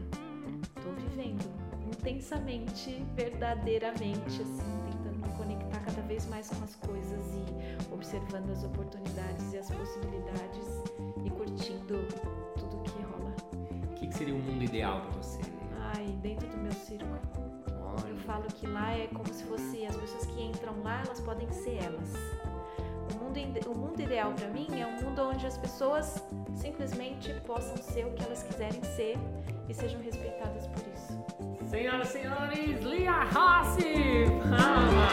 Tô 0.75 0.91
vivendo 0.91 1.43
intensamente, 1.87 3.03
verdadeiramente, 3.15 4.41
assim, 4.41 4.83
tentando 4.91 5.17
me 5.17 5.33
conectar 5.35 5.79
cada 5.79 6.01
vez 6.03 6.27
mais 6.27 6.47
com 6.47 6.63
as 6.63 6.75
coisas 6.75 7.25
e 7.33 7.93
observando 7.93 8.51
as 8.51 8.63
oportunidades 8.63 9.51
e 9.51 9.57
as 9.57 9.69
possibilidades 9.71 10.83
e 11.25 11.29
curtindo 11.31 12.05
tudo 12.55 12.83
que 12.83 13.01
rola. 13.01 13.35
O 13.91 13.95
que, 13.95 14.07
que 14.07 14.15
seria 14.15 14.35
um 14.35 14.41
mundo 14.41 14.63
ideal 14.63 15.01
para 15.01 15.11
você? 15.11 15.41
Ai, 15.95 16.05
dentro 16.21 16.47
do 16.47 16.57
meu 16.57 16.71
circo. 16.71 17.07
Olha. 17.81 18.07
Eu 18.07 18.17
falo 18.19 18.43
que 18.43 18.67
lá 18.67 18.91
é 18.93 19.07
como 19.07 19.33
se 19.33 19.43
fosse 19.45 19.85
as 19.87 19.97
pessoas 19.97 20.25
que 20.27 20.41
entram 20.43 20.83
lá, 20.83 21.01
elas 21.03 21.19
podem 21.19 21.51
ser 21.51 21.83
elas 21.83 22.13
mundo, 23.29 23.69
o 23.69 23.77
mundo 23.77 24.01
ideal 24.01 24.33
para 24.33 24.47
mim 24.49 24.67
é 24.79 24.85
um 24.85 25.01
mundo 25.03 25.21
onde 25.23 25.45
as 25.45 25.57
pessoas 25.57 26.23
simplesmente 26.55 27.33
possam 27.45 27.77
ser 27.77 28.05
o 28.05 28.11
que 28.13 28.23
elas 28.23 28.43
quiserem 28.43 28.83
ser 28.83 29.17
e 29.67 29.73
sejam 29.73 30.01
respeitadas 30.01 30.67
por 30.67 30.81
isso. 30.93 31.69
Senhoras 31.69 32.09
e 32.09 32.11
senhores, 32.11 32.83
Lia 32.83 33.23
Rossi! 33.25 34.25
Ah! 34.51 35.09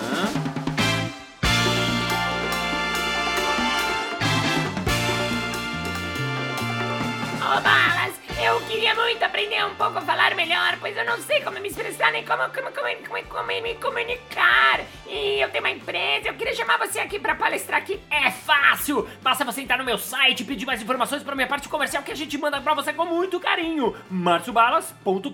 Aprender 9.24 9.64
um 9.64 9.74
pouco 9.74 9.98
a 9.98 10.00
falar 10.00 10.34
melhor, 10.34 10.76
pois 10.80 10.96
eu 10.96 11.04
não 11.04 11.18
sei 11.18 11.40
como 11.42 11.58
me 11.60 11.68
expressar 11.68 12.12
nem 12.12 12.24
como, 12.24 12.42
como, 12.50 12.70
como, 12.72 13.24
como, 13.28 13.46
me 13.46 13.74
comunicar. 13.74 14.80
E 15.06 15.40
eu 15.40 15.50
tenho 15.50 15.64
uma 15.64 15.70
empresa, 15.70 16.28
eu 16.28 16.34
queria 16.34 16.54
chamar 16.54 16.78
você 16.78 17.00
aqui 17.00 17.18
para 17.18 17.34
palestrar 17.34 17.80
aqui. 17.80 18.00
É 18.10 18.30
fácil! 18.30 19.08
Basta 19.22 19.44
você 19.44 19.60
entrar 19.62 19.78
no 19.78 19.84
meu 19.84 19.98
site 19.98 20.44
pedir 20.44 20.66
mais 20.66 20.82
informações 20.82 21.22
para 21.22 21.34
minha 21.34 21.46
parte 21.46 21.68
comercial 21.68 22.02
que 22.02 22.12
a 22.12 22.16
gente 22.16 22.36
manda 22.38 22.60
para 22.60 22.74
você 22.74 22.92
com 22.92 23.04
muito 23.04 23.38
carinho. 23.40 23.94
marciobalas.com.br 24.10 25.30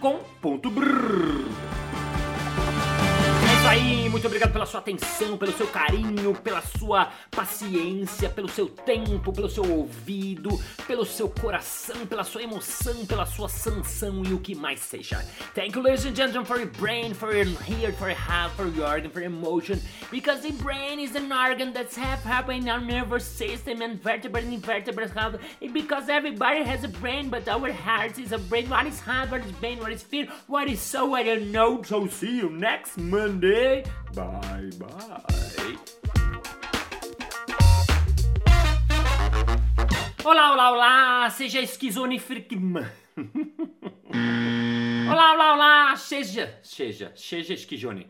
É 3.42 3.54
isso 3.58 3.68
aí, 3.68 4.05
muito 4.16 4.28
obrigado 4.28 4.50
pela 4.50 4.64
sua 4.64 4.80
atenção, 4.80 5.36
pelo 5.36 5.52
seu 5.52 5.66
carinho, 5.66 6.34
pela 6.36 6.62
sua 6.62 7.12
paciência, 7.30 8.30
pelo 8.30 8.48
seu 8.48 8.66
tempo, 8.66 9.30
pelo 9.30 9.46
seu 9.46 9.70
ouvido, 9.70 10.58
pelo 10.86 11.04
seu 11.04 11.28
coração, 11.28 12.06
pela 12.06 12.24
sua 12.24 12.42
emoção, 12.42 13.04
pela 13.04 13.26
sua 13.26 13.46
sanção 13.46 14.22
e 14.24 14.32
o 14.32 14.40
que 14.40 14.54
mais 14.54 14.80
seja. 14.80 15.18
Thank 15.54 15.76
you, 15.76 15.82
ladies 15.82 16.06
and 16.06 16.14
gentlemen, 16.16 16.46
for 16.46 16.56
your 16.56 16.70
brain, 16.78 17.12
for 17.12 17.34
your 17.34 17.44
heart, 17.44 17.94
for 17.98 18.08
your 18.08 18.16
heart, 18.16 18.54
for 18.56 18.66
your 18.68 18.88
organ, 18.88 19.10
for 19.10 19.20
your 19.20 19.30
emotion, 19.30 19.78
because 20.10 20.40
the 20.40 20.52
brain 20.52 20.98
is 20.98 21.14
an 21.14 21.30
organ 21.30 21.74
that's 21.74 21.94
half 21.94 22.22
happening 22.22 22.62
in 22.62 22.68
our 22.70 22.80
nervous 22.80 23.26
system 23.26 23.82
and 23.82 24.02
vertebrae 24.02 24.40
and 24.40 24.54
invertebrates 24.54 25.12
have, 25.12 25.38
because 25.74 26.08
everybody 26.08 26.62
has 26.62 26.84
a 26.84 26.88
brain, 26.88 27.28
but 27.28 27.46
our 27.48 27.70
heart 27.70 28.18
is 28.18 28.32
a 28.32 28.38
brain. 28.38 28.66
What 28.70 28.86
is 28.86 28.98
heart? 28.98 29.30
What 29.30 29.44
is 29.44 29.52
brain? 29.52 29.78
What 29.78 29.92
is 29.92 30.02
fear? 30.02 30.26
What 30.46 30.70
is 30.70 30.80
soul? 30.80 31.14
I 31.14 31.22
don't 31.22 31.52
know. 31.52 31.82
So 31.82 32.06
see 32.06 32.38
you 32.38 32.48
next 32.48 32.96
Monday. 32.96 33.84
Bye 34.14 34.70
bye. 34.78 35.78
Olá, 40.24 40.52
olá, 40.52 40.70
olá! 40.72 41.30
Seja 41.30 41.60
esquizonifricma. 41.60 42.90
olá, 45.08 45.32
olá, 45.34 45.54
olá! 45.54 45.96
Seja, 45.96 46.58
seja, 46.62 47.12
seja 47.14 47.54
esquizone. 47.54 48.08